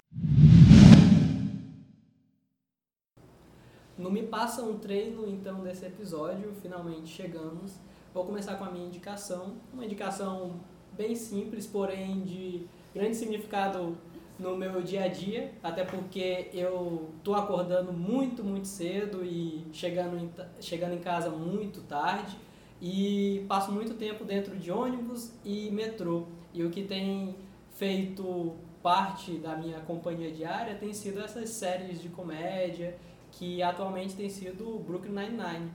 No 3.97 4.11
Me 4.11 4.23
Passa 4.23 4.63
um 4.63 4.79
Treino, 4.79 5.29
então, 5.29 5.63
desse 5.63 5.87
episódio, 5.87 6.53
finalmente 6.61 7.09
chegamos. 7.09 7.79
Vou 8.13 8.25
começar 8.25 8.57
com 8.57 8.65
a 8.65 8.71
minha 8.71 8.87
indicação. 8.87 9.57
Uma 9.73 9.85
indicação 9.85 10.61
bem 10.93 11.15
simples, 11.15 11.67
porém 11.67 12.23
de 12.23 12.67
grande 12.95 13.17
significado 13.17 13.97
no 14.43 14.57
meu 14.57 14.83
dia 14.83 15.05
a 15.05 15.09
dia, 15.09 15.53
até 15.63 15.85
porque 15.85 16.51
eu 16.53 17.11
tô 17.23 17.35
acordando 17.35 17.93
muito, 17.93 18.43
muito 18.43 18.67
cedo 18.67 19.25
e 19.25 19.65
chegando 19.73 20.19
em, 20.19 20.31
chegando 20.61 20.95
em 20.95 20.99
casa 20.99 21.31
muito 21.31 21.81
tarde 21.83 22.37
e 22.81 23.45
passo 23.49 23.71
muito 23.71 23.95
tempo 23.95 24.25
dentro 24.25 24.57
de 24.57 24.71
ônibus 24.71 25.33
e 25.45 25.71
metrô. 25.71 26.27
E 26.53 26.65
o 26.65 26.71
que 26.71 26.83
tem 26.83 27.37
feito 27.75 28.57
parte 28.83 29.39
da 29.39 29.57
minha 29.57 29.79
companhia 29.81 30.33
diária 30.33 30.75
tem 30.75 30.93
sido 30.93 31.21
essas 31.21 31.49
séries 31.51 32.03
de 32.03 32.09
comédia 32.09 32.99
que 33.31 33.63
atualmente 33.63 34.15
tem 34.15 34.29
sido 34.29 34.79
Brooklyn 34.81 35.13
Nine-Nine, 35.13 35.71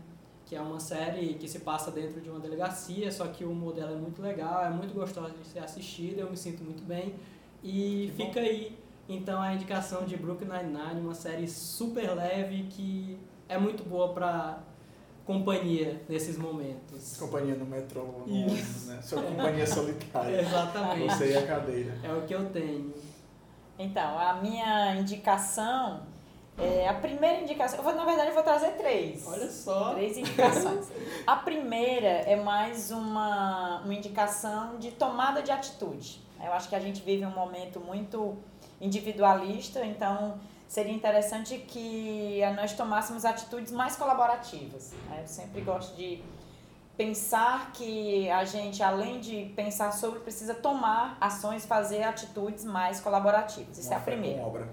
que 0.46 0.56
é 0.56 0.62
uma 0.62 0.80
série 0.80 1.34
que 1.36 1.48
se 1.48 1.60
passa 1.60 1.90
dentro 1.90 2.22
de 2.22 2.30
uma 2.30 2.40
delegacia, 2.40 3.12
só 3.12 3.28
que 3.28 3.44
o 3.44 3.54
modelo 3.54 3.94
é 3.94 3.96
muito 3.96 4.22
legal, 4.22 4.66
é 4.66 4.70
muito 4.70 4.94
gostoso 4.94 5.34
de 5.42 5.48
ser 5.48 5.60
assistida, 5.60 6.22
eu 6.22 6.30
me 6.30 6.38
sinto 6.38 6.64
muito 6.64 6.84
bem. 6.84 7.16
E 7.64 8.12
que 8.16 8.24
fica 8.24 8.40
bom. 8.40 8.46
aí 8.46 8.78
Então 9.10 9.42
a 9.42 9.54
indicação 9.54 10.06
de 10.06 10.18
Brooklyn 10.18 10.50
Nine-Nine, 10.50 11.02
uma 11.02 11.16
série 11.16 11.48
super 11.48 12.14
leve 12.14 12.64
que 12.70 13.18
é 13.50 13.58
muito 13.58 13.84
boa 13.84 14.14
para 14.14 14.60
companhia 15.26 16.02
nesses 16.08 16.38
momentos. 16.38 17.18
Companhia 17.18 17.56
no 17.56 17.66
metrô, 17.66 18.04
no 18.26 18.28
Isso. 18.28 18.50
ônibus, 18.50 18.86
né? 18.88 19.02
Sua 19.02 19.22
companhia 19.22 19.68
solitária. 19.68 20.42
Exatamente. 20.42 21.14
Você 21.14 21.32
e 21.34 21.38
a 21.38 21.46
cadeira. 21.46 22.00
É 22.02 22.14
o 22.14 22.22
que 22.22 22.34
eu 22.34 22.50
tenho. 22.50 22.94
Então, 23.78 24.18
a 24.18 24.36
minha 24.36 24.96
indicação, 24.96 26.04
é, 26.58 26.88
a 26.88 26.94
primeira 26.94 27.42
indicação, 27.42 27.78
eu 27.80 27.84
vou, 27.84 27.94
na 27.94 28.06
verdade 28.06 28.30
eu 28.30 28.34
vou 28.34 28.42
trazer 28.42 28.72
três. 28.72 29.28
Olha 29.28 29.52
só. 29.52 29.94
Três 29.94 30.18
indicações. 30.18 30.88
A 31.28 31.36
primeira 31.36 32.08
é 32.08 32.36
mais 32.36 32.90
uma, 32.90 33.82
uma 33.84 33.94
indicação 33.94 34.78
de 34.80 34.92
tomada 34.92 35.44
de 35.44 35.52
atitude. 35.52 36.26
Eu 36.44 36.54
acho 36.54 36.70
que 36.70 36.76
a 36.76 36.80
gente 36.80 37.02
vive 37.02 37.26
um 37.26 37.32
momento 37.32 37.80
muito 37.80 38.38
individualista, 38.80 39.84
então 39.86 40.40
seria 40.68 40.94
interessante 40.94 41.58
que 41.60 42.40
nós 42.56 42.74
tomássemos 42.74 43.26
atitudes 43.26 43.72
mais 43.72 43.96
colaborativas. 43.96 44.94
né? 45.10 45.22
Eu 45.22 45.28
sempre 45.28 45.62
gosto 45.62 45.96
de 45.96 46.22
pensar 46.96 47.72
que 47.74 48.30
a 48.30 48.44
gente, 48.44 48.82
além 48.82 49.20
de 49.20 49.52
pensar 49.56 49.92
sobre, 49.92 50.20
precisa 50.20 50.54
tomar 50.56 51.18
ações, 51.22 51.66
fazer 51.66 52.04
atitudes 52.04 52.66
mais 52.66 53.00
colaborativas. 53.00 53.78
Isso 53.78 53.94
é 53.94 53.96
a 53.96 54.00
com 54.00 54.06
primeira. 54.06 54.42
obra. 54.42 54.68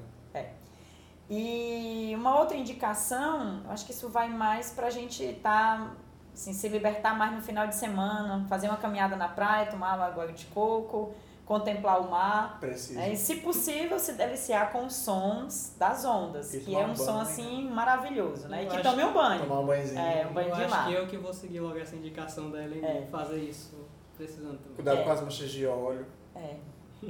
E 1.29 2.13
uma 2.17 2.39
outra 2.39 2.57
indicação, 2.57 3.63
eu 3.65 3.71
acho 3.71 3.87
que 3.87 3.93
isso 3.93 4.09
vai 4.09 4.29
mais 4.29 4.73
pra 4.73 4.91
gente 4.91 5.25
estar, 5.25 5.95
assim, 6.35 6.53
se 6.53 6.69
libertar 6.69 7.17
mais 7.17 7.33
no 7.33 7.41
final 7.41 7.67
de 7.67 7.75
semana, 7.75 8.45
fazer 8.49 8.69
uma 8.69 8.77
caminhada 8.77 9.17
na 9.17 9.29
praia, 9.29 9.67
tomar 9.71 9.97
uma 9.97 10.07
água 10.07 10.31
de 10.33 10.45
coco, 10.47 11.15
contemplar 11.45 12.01
o 12.01 12.11
mar. 12.11 12.59
Preciso. 12.59 12.99
né? 12.99 13.13
E, 13.13 13.17
se 13.17 13.37
possível, 13.37 13.99
se 13.99 14.13
deliciar 14.15 14.73
com 14.73 14.87
os 14.87 14.95
sons 14.95 15.75
das 15.79 16.05
ondas, 16.05 16.55
E 16.55 16.61
que 16.61 16.75
é 16.75 16.87
um 16.87 16.93
um 16.93 16.97
som 16.97 17.05
banho, 17.13 17.19
assim 17.21 17.69
maravilhoso, 17.71 18.49
né? 18.49 18.63
Eu 18.65 18.67
E 18.73 18.77
que 18.77 18.83
tome 18.83 19.05
um 19.05 19.13
banho. 19.13 19.43
Tomar 19.43 19.61
um 19.61 19.67
banhozinho. 19.67 20.01
É, 20.01 20.27
um 20.27 20.33
banho 20.33 20.49
eu 20.49 20.55
de 20.57 20.63
acho 20.63 20.71
mar. 20.75 20.87
que 20.89 20.93
eu 20.95 21.07
que 21.07 21.17
vou 21.19 21.33
seguir 21.35 21.61
logo 21.61 21.79
essa 21.79 21.95
indicação 21.97 22.51
da 22.51 22.63
Ellen 22.63 22.85
É. 22.85 23.07
fazer 23.11 23.39
isso, 23.41 23.87
precisando 24.17 24.59
também. 24.59 24.75
Cuidado 24.77 24.99
É. 25.01 25.03
com 25.05 25.11
as 25.11 25.21
manchas 25.21 25.51
de 25.51 25.67
óleo. 25.67 26.07
É, 26.35 26.57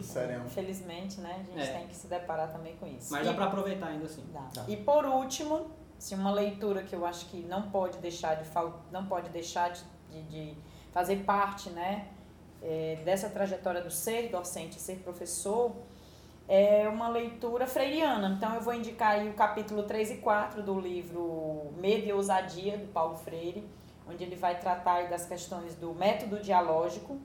Sério. 0.02 0.42
infelizmente, 0.44 1.20
né? 1.20 1.36
A 1.40 1.42
gente 1.58 1.70
É. 1.70 1.78
tem 1.78 1.86
que 1.86 1.94
se 1.94 2.08
deparar 2.08 2.50
também 2.52 2.76
com 2.76 2.86
isso. 2.86 3.12
Mas 3.12 3.22
E- 3.22 3.24
dá 3.30 3.34
pra 3.34 3.44
aproveitar 3.46 3.86
ainda 3.86 4.06
assim. 4.06 4.24
Dá. 4.32 4.40
Tá. 4.52 4.64
E 4.66 4.76
por 4.76 5.04
último, 5.04 5.70
assim, 5.96 6.16
uma 6.16 6.32
leitura 6.32 6.82
que 6.82 6.94
eu 6.96 7.06
acho 7.06 7.26
que 7.26 7.42
não 7.42 7.70
pode 7.70 7.98
deixar 7.98 8.34
de 8.34 8.44
não 8.90 9.06
pode 9.06 9.30
deixar 9.30 9.70
de, 9.70 9.80
de, 10.10 10.22
de 10.24 10.58
fazer 10.92 11.18
parte, 11.24 11.70
né, 11.70 12.08
é, 12.64 12.96
dessa 13.04 13.28
trajetória 13.28 13.82
do 13.82 13.90
ser 13.90 14.30
docente, 14.30 14.80
ser 14.80 14.96
professor, 14.96 15.72
é 16.48 16.88
uma 16.88 17.08
leitura 17.08 17.66
freiriana. 17.66 18.34
Então 18.36 18.54
eu 18.54 18.60
vou 18.62 18.74
indicar 18.74 19.12
aí 19.12 19.28
o 19.28 19.34
capítulo 19.34 19.82
3 19.82 20.12
e 20.12 20.16
4 20.16 20.62
do 20.62 20.80
livro 20.80 21.72
Medo 21.76 22.06
e 22.06 22.12
Ousadia 22.12 22.78
do 22.78 22.86
Paulo 22.86 23.16
Freire, 23.16 23.68
onde 24.08 24.24
ele 24.24 24.36
vai 24.36 24.58
tratar 24.58 25.08
das 25.08 25.26
questões 25.26 25.74
do 25.74 25.94
método 25.94 26.40
dialógico 26.40 27.18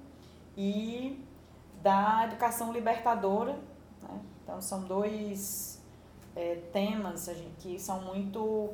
e 0.58 1.26
da 1.82 2.26
educação 2.26 2.74
libertadora. 2.74 3.54
Né? 4.02 4.20
Então 4.44 4.62
são 4.62 4.84
dois 4.84 5.82
é, 6.36 6.56
temas 6.74 7.30
que 7.60 7.80
são 7.80 8.02
muito 8.02 8.74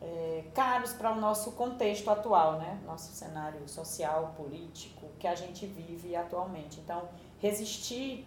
é, 0.00 0.44
caros 0.54 0.92
para 0.92 1.12
o 1.12 1.20
nosso 1.20 1.52
contexto 1.52 2.10
atual, 2.10 2.58
né? 2.58 2.78
Nosso 2.84 3.12
cenário 3.12 3.66
social, 3.66 4.34
político 4.36 4.93
que 5.24 5.28
a 5.28 5.34
gente 5.34 5.64
vive 5.64 6.14
atualmente. 6.14 6.80
Então, 6.80 7.08
resistir 7.38 8.26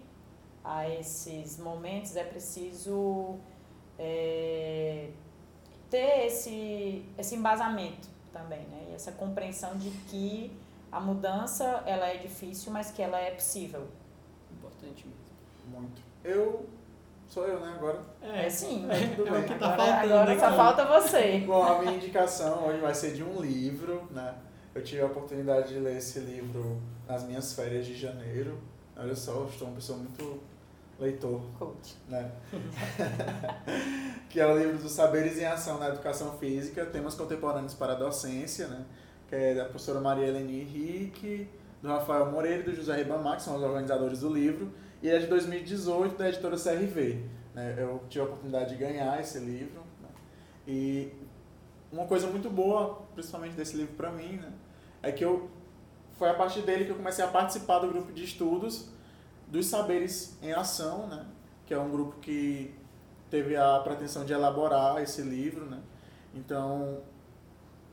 a 0.63 0.89
esses 0.89 1.59
momentos 1.59 2.15
é 2.15 2.23
preciso 2.23 3.35
é, 3.99 5.09
ter 5.91 6.25
esse, 6.25 7.05
esse 7.15 7.35
embasamento 7.35 8.07
também, 8.33 8.61
né? 8.61 8.87
E 8.89 8.95
essa 8.95 9.11
compreensão 9.11 9.77
de 9.77 9.91
que 10.09 10.51
a 10.91 10.99
mudança 10.99 11.83
ela 11.85 12.07
é 12.07 12.17
difícil, 12.17 12.71
mas 12.71 12.89
que 12.89 13.03
ela 13.03 13.19
é 13.19 13.29
possível. 13.29 13.87
Importante 14.51 15.05
mesmo. 15.05 15.79
Muito. 15.79 16.01
Eu. 16.23 16.65
Sou 17.29 17.45
eu, 17.45 17.59
né, 17.59 17.73
agora? 17.77 18.01
É, 18.23 18.49
sim, 18.49 18.87
É, 18.89 19.05
tudo 19.15 19.27
é 19.27 19.31
o 19.31 19.33
bem. 19.35 19.43
que 19.43 19.59
tá 19.59 19.73
agora, 19.73 19.91
faltando. 19.93 20.13
agora 20.13 20.39
só 20.39 20.55
falta 20.55 20.85
você. 20.85 21.43
Bom, 21.45 21.61
a 21.61 21.79
minha 21.79 21.93
indicação 21.93 22.65
hoje 22.65 22.79
vai 22.79 22.95
ser 22.95 23.13
de 23.13 23.23
um 23.23 23.39
livro, 23.39 24.07
né? 24.09 24.33
Eu 24.77 24.83
tive 24.83 25.01
a 25.01 25.07
oportunidade 25.07 25.69
de 25.69 25.79
ler 25.79 25.97
esse 25.97 26.19
livro 26.19 26.79
nas 27.07 27.23
minhas 27.23 27.51
férias 27.51 27.83
de 27.83 27.95
janeiro. 27.95 28.59
Olha 28.95 29.15
só, 29.15 29.31
eu 29.31 29.47
estou 29.47 29.67
uma 29.69 29.75
pessoa 29.75 29.97
muito 29.97 30.39
leitor, 30.99 31.41
Coach. 31.57 31.95
né? 32.07 32.31
que 34.29 34.39
é 34.39 34.45
o 34.45 34.55
livro 34.55 34.77
dos 34.77 34.91
Saberes 34.91 35.39
em 35.39 35.45
Ação 35.45 35.79
na 35.79 35.87
Educação 35.87 36.37
Física, 36.37 36.85
Temas 36.85 37.15
Contemporâneos 37.15 37.73
para 37.73 37.93
a 37.93 37.95
Docência, 37.95 38.67
né? 38.67 38.85
Que 39.27 39.35
é 39.35 39.55
da 39.55 39.63
professora 39.63 39.99
Maria 39.99 40.27
Eleni 40.27 40.61
Henrique, 40.61 41.49
do 41.81 41.87
Rafael 41.87 42.31
Moreira 42.31 42.59
e 42.59 42.65
do 42.65 42.75
José 42.75 42.97
Ribamar, 42.97 43.37
que 43.37 43.41
são 43.41 43.55
os 43.55 43.63
organizadores 43.63 44.19
do 44.19 44.31
livro. 44.31 44.71
E 45.01 45.09
é 45.09 45.17
de 45.17 45.25
2018, 45.25 46.15
da 46.15 46.29
editora 46.29 46.55
CRV. 46.55 47.23
Né? 47.55 47.75
Eu 47.79 48.03
tive 48.07 48.21
a 48.21 48.27
oportunidade 48.27 48.69
de 48.69 48.75
ganhar 48.75 49.19
esse 49.19 49.39
livro. 49.39 49.81
Né? 50.03 50.09
E 50.67 51.11
uma 51.91 52.05
coisa 52.05 52.27
muito 52.27 52.47
boa, 52.47 53.01
principalmente 53.15 53.55
desse 53.55 53.75
livro 53.75 53.95
para 53.95 54.11
mim, 54.11 54.33
né? 54.33 54.53
É 55.01 55.11
que 55.11 55.23
eu 55.23 55.49
foi 56.17 56.29
a 56.29 56.33
partir 56.33 56.61
dele 56.61 56.85
que 56.85 56.91
eu 56.91 56.95
comecei 56.95 57.23
a 57.23 57.27
participar 57.27 57.79
do 57.79 57.87
grupo 57.87 58.11
de 58.11 58.23
estudos 58.23 58.89
dos 59.47 59.67
saberes 59.67 60.37
em 60.41 60.51
ação, 60.51 61.07
né? 61.07 61.25
que 61.67 61.73
é 61.73 61.79
um 61.79 61.91
grupo 61.91 62.19
que 62.19 62.73
teve 63.29 63.55
a 63.55 63.79
pretensão 63.79 64.25
de 64.25 64.33
elaborar 64.33 65.01
esse 65.01 65.21
livro, 65.21 65.65
né? 65.65 65.79
Então, 66.33 66.99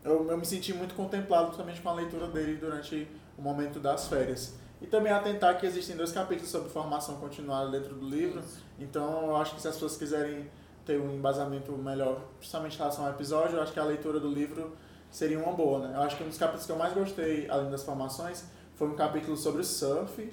eu, 0.04 0.30
eu 0.30 0.38
me 0.38 0.46
senti 0.46 0.72
muito 0.72 0.94
contemplado 0.94 1.48
justamente 1.48 1.80
com 1.80 1.88
a 1.88 1.94
leitura 1.94 2.28
dele 2.28 2.56
durante 2.56 3.08
o 3.36 3.42
momento 3.42 3.80
das 3.80 4.06
férias. 4.06 4.54
E 4.80 4.86
também 4.86 5.12
atentar 5.12 5.58
que 5.58 5.66
existem 5.66 5.96
dois 5.96 6.12
capítulos 6.12 6.50
sobre 6.50 6.68
formação 6.68 7.16
continuada 7.16 7.70
dentro 7.70 7.94
do 7.94 8.08
livro, 8.08 8.42
então 8.78 9.26
eu 9.26 9.36
acho 9.36 9.56
que 9.56 9.62
se 9.62 9.66
as 9.66 9.74
pessoas 9.74 9.96
quiserem 9.96 10.48
ter 10.84 11.00
um 11.00 11.12
embasamento 11.14 11.72
melhor, 11.72 12.20
justamente 12.40 12.74
em 12.74 12.78
relação 12.78 13.06
ao 13.06 13.10
episódio, 13.10 13.56
eu 13.56 13.62
acho 13.62 13.72
que 13.72 13.80
a 13.80 13.84
leitura 13.84 14.20
do 14.20 14.28
livro 14.28 14.76
seria 15.14 15.38
uma 15.38 15.52
boa, 15.52 15.78
né? 15.78 15.96
Eu 15.96 16.02
acho 16.02 16.16
que 16.16 16.24
um 16.24 16.28
dos 16.28 16.36
capítulos 16.36 16.66
que 16.66 16.72
eu 16.72 16.76
mais 16.76 16.92
gostei, 16.92 17.48
além 17.48 17.70
das 17.70 17.84
formações, 17.84 18.46
foi 18.74 18.88
um 18.88 18.96
capítulo 18.96 19.36
sobre 19.36 19.60
o 19.60 19.64
surf, 19.64 20.32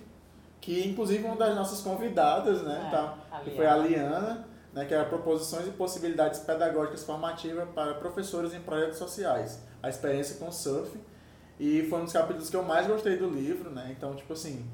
que 0.60 0.88
inclusive 0.88 1.24
uma 1.24 1.36
das 1.36 1.56
nossas 1.56 1.82
convidadas, 1.82 2.64
né, 2.64 2.86
É, 2.88 2.90
tá, 2.90 3.18
que 3.44 3.52
foi 3.52 3.68
a. 3.68 3.76
Liana, 3.78 4.48
né, 4.74 4.84
que 4.86 4.92
era 4.92 5.06
proposições 5.06 5.68
e 5.68 5.72
possibilidades 5.72 6.40
pedagógicas 6.40 7.04
formativas 7.04 7.70
para 7.76 7.94
professores 7.94 8.56
em 8.56 8.60
projetos 8.60 8.98
sociais, 8.98 9.62
a 9.84 9.88
experiência 9.88 10.38
com 10.38 10.48
o 10.48 10.52
surf, 10.52 11.00
e 11.60 11.86
foi 11.88 12.00
um 12.00 12.06
dos 12.06 12.14
capítulos 12.14 12.50
que 12.50 12.56
eu 12.56 12.64
mais 12.64 12.88
gostei 12.88 13.18
do 13.18 13.30
livro, 13.30 13.70
né, 13.70 13.94
então, 13.96 14.16
tipo 14.16 14.34
assim, 14.34 14.66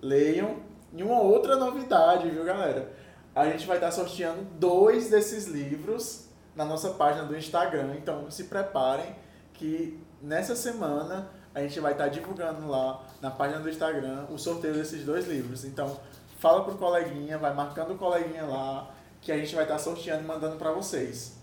leiam, 0.00 0.58
e 0.92 1.02
uma 1.02 1.20
outra 1.20 1.56
novidade, 1.56 2.30
viu, 2.30 2.44
galera? 2.44 2.92
A 3.34 3.46
gente 3.46 3.66
vai 3.66 3.78
estar 3.78 3.90
sorteando 3.90 4.42
dois 4.60 5.10
desses 5.10 5.48
livros 5.48 6.28
na 6.54 6.64
nossa 6.64 6.90
página 6.90 7.24
do 7.24 7.36
Instagram, 7.36 7.96
então 7.96 8.30
se 8.30 8.44
preparem 8.44 9.23
que 9.54 9.98
nessa 10.20 10.54
semana 10.54 11.30
a 11.54 11.60
gente 11.60 11.80
vai 11.80 11.92
estar 11.92 12.08
divulgando 12.08 12.68
lá 12.68 13.02
na 13.20 13.30
página 13.30 13.60
do 13.60 13.70
Instagram 13.70 14.26
o 14.28 14.36
sorteio 14.38 14.74
desses 14.74 15.04
dois 15.04 15.26
livros. 15.26 15.64
Então, 15.64 15.98
fala 16.38 16.62
pro 16.64 16.76
coleguinha, 16.76 17.38
vai 17.38 17.54
marcando 17.54 17.94
o 17.94 17.98
coleguinha 17.98 18.44
lá, 18.44 18.90
que 19.20 19.32
a 19.32 19.38
gente 19.38 19.54
vai 19.54 19.64
estar 19.64 19.78
sorteando 19.78 20.24
e 20.24 20.26
mandando 20.26 20.56
para 20.56 20.72
vocês. 20.72 21.36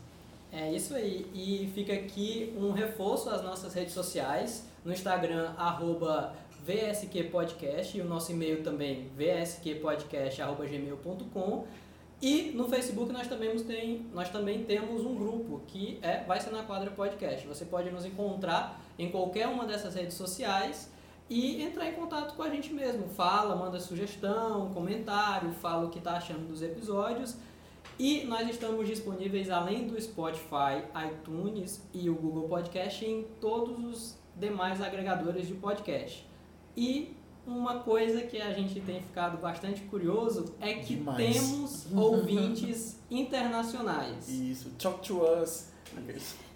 É 0.51 0.71
isso 0.71 0.93
aí. 0.93 1.25
E 1.33 1.71
fica 1.73 1.93
aqui 1.93 2.53
um 2.57 2.71
reforço 2.71 3.29
às 3.29 3.41
nossas 3.41 3.73
redes 3.73 3.93
sociais. 3.93 4.65
No 4.83 4.91
Instagram, 4.91 5.53
arroba 5.57 6.33
VSQPodcast 6.65 7.97
e 7.97 8.01
o 8.01 8.05
nosso 8.05 8.31
e-mail 8.31 8.63
também, 8.63 9.09
vsqpodcast.gmail.com. 9.17 11.65
E 12.21 12.51
no 12.53 12.69
Facebook 12.69 13.11
nós 13.11 13.27
também, 13.27 13.57
tem, 13.57 14.05
nós 14.13 14.29
também 14.29 14.63
temos 14.63 15.03
um 15.03 15.15
grupo 15.15 15.63
que 15.65 15.97
é 16.03 16.23
Vai 16.23 16.39
Ser 16.39 16.51
Na 16.51 16.61
Quadra 16.61 16.91
Podcast. 16.91 17.47
Você 17.47 17.65
pode 17.65 17.89
nos 17.89 18.05
encontrar 18.05 18.79
em 18.99 19.09
qualquer 19.09 19.47
uma 19.47 19.65
dessas 19.65 19.95
redes 19.95 20.13
sociais 20.13 20.91
e 21.27 21.63
entrar 21.63 21.87
em 21.87 21.93
contato 21.93 22.35
com 22.35 22.43
a 22.43 22.49
gente 22.49 22.71
mesmo. 22.71 23.07
Fala, 23.07 23.55
manda 23.55 23.79
sugestão, 23.79 24.71
comentário, 24.71 25.51
fala 25.53 25.87
o 25.87 25.89
que 25.89 25.97
está 25.97 26.17
achando 26.17 26.47
dos 26.47 26.61
episódios. 26.61 27.37
E 27.97 28.23
nós 28.25 28.47
estamos 28.47 28.87
disponíveis 28.87 29.49
além 29.49 29.87
do 29.87 29.99
Spotify, 29.99 30.83
iTunes 31.09 31.81
e 31.91 32.07
o 32.07 32.13
Google 32.13 32.47
Podcast 32.47 33.03
em 33.03 33.23
todos 33.39 33.83
os 33.83 34.17
demais 34.35 34.79
agregadores 34.79 35.47
de 35.47 35.55
podcast. 35.55 36.27
E 36.77 37.15
uma 37.45 37.79
coisa 37.79 38.21
que 38.21 38.39
a 38.41 38.53
gente 38.53 38.79
tem 38.81 39.01
ficado 39.01 39.37
bastante 39.37 39.81
curioso 39.81 40.53
é 40.59 40.73
que 40.75 40.95
Demais. 40.95 41.33
temos 41.33 41.87
ouvintes 41.93 42.99
internacionais. 43.09 44.29
Isso, 44.29 44.69
talk 44.77 45.05
to 45.05 45.21
us. 45.23 45.69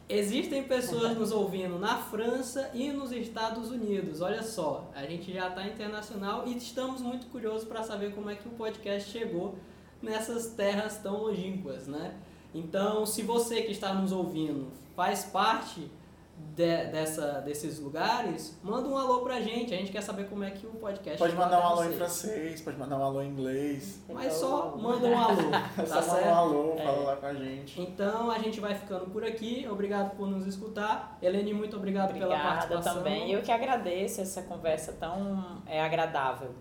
Existem 0.08 0.64
pessoas 0.64 1.18
nos 1.18 1.32
ouvindo 1.32 1.80
na 1.80 1.98
França 1.98 2.70
e 2.76 2.92
nos 2.92 3.12
Estados 3.12 3.72
Unidos. 3.72 4.22
Olha 4.22 4.44
só, 4.44 4.92
a 4.94 5.04
gente 5.04 5.34
já 5.34 5.48
está 5.48 5.68
internacional 5.68 6.48
e 6.48 6.56
estamos 6.56 7.02
muito 7.02 7.26
curiosos 7.28 7.68
para 7.68 7.82
saber 7.82 8.14
como 8.14 8.30
é 8.30 8.36
que 8.36 8.48
o 8.48 8.52
podcast 8.52 9.12
chegou 9.12 9.56
nessas 10.02 10.48
terras 10.52 11.00
tão 11.00 11.24
longínquas, 11.24 11.88
né? 11.88 12.14
Então, 12.54 13.06
se 13.06 13.24
você 13.24 13.64
que 13.64 13.72
está 13.72 13.94
nos 13.96 14.12
ouvindo 14.12 14.72
faz 14.96 15.26
parte 15.26 15.90
de, 16.38 16.86
dessa, 16.86 17.42
desses 17.42 17.80
lugares, 17.80 18.58
manda 18.64 18.88
um 18.88 18.98
alô 18.98 19.22
pra 19.22 19.42
gente. 19.42 19.74
A 19.74 19.78
gente 19.78 19.92
quer 19.92 20.02
saber 20.02 20.30
como 20.30 20.44
é 20.44 20.52
que 20.52 20.66
o 20.66 20.72
podcast 20.72 21.18
Pode 21.18 21.36
mandar 21.36 21.60
um 21.60 21.64
alô 21.64 21.84
em 21.84 21.88
vocês. 21.88 21.98
francês, 21.98 22.62
pode 22.62 22.78
mandar 22.78 22.98
um 22.98 23.04
alô 23.04 23.22
em 23.22 23.30
inglês. 23.30 24.00
Mas 24.10 24.34
só 24.40 24.76
manda 24.78 25.06
um 25.06 25.18
alô, 25.20 25.42
É 25.78 25.82
tá 25.82 26.02
só 26.02 26.02
mandar 26.02 26.02
um 26.02 26.16
certo? 26.16 26.28
alô, 26.28 26.76
fala 26.78 26.98
lá 27.04 27.16
com 27.18 27.26
a 27.26 27.34
gente. 27.34 27.82
Então 27.82 28.32
a 28.32 28.40
gente 28.40 28.60
vai 28.60 28.74
ficando 28.76 29.06
por 29.08 29.24
aqui. 29.26 29.68
Obrigado 29.70 30.16
por 30.16 30.28
nos 30.28 30.48
escutar. 30.48 31.18
Helene, 31.22 31.54
muito 31.54 31.76
obrigado 31.76 32.14
pela 32.14 32.26
Obrigada 32.26 32.68
participação. 32.68 32.96
também. 32.96 33.32
Eu 33.32 33.42
que 33.42 33.52
agradeço 33.52 34.22
essa 34.22 34.42
conversa 34.42 34.94
tão 34.94 35.62
é, 35.66 35.82
agradável. 35.82 36.52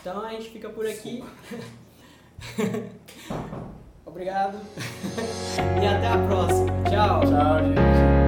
Então 0.00 0.20
a 0.20 0.30
gente 0.30 0.50
fica 0.50 0.68
por 0.68 0.86
aqui. 0.86 1.24
Obrigado. 4.04 4.58
e 5.82 5.86
até 5.86 6.06
a 6.06 6.18
próxima. 6.26 6.66
Tchau. 6.90 7.20
Tchau, 7.20 7.58
gente. 7.64 8.21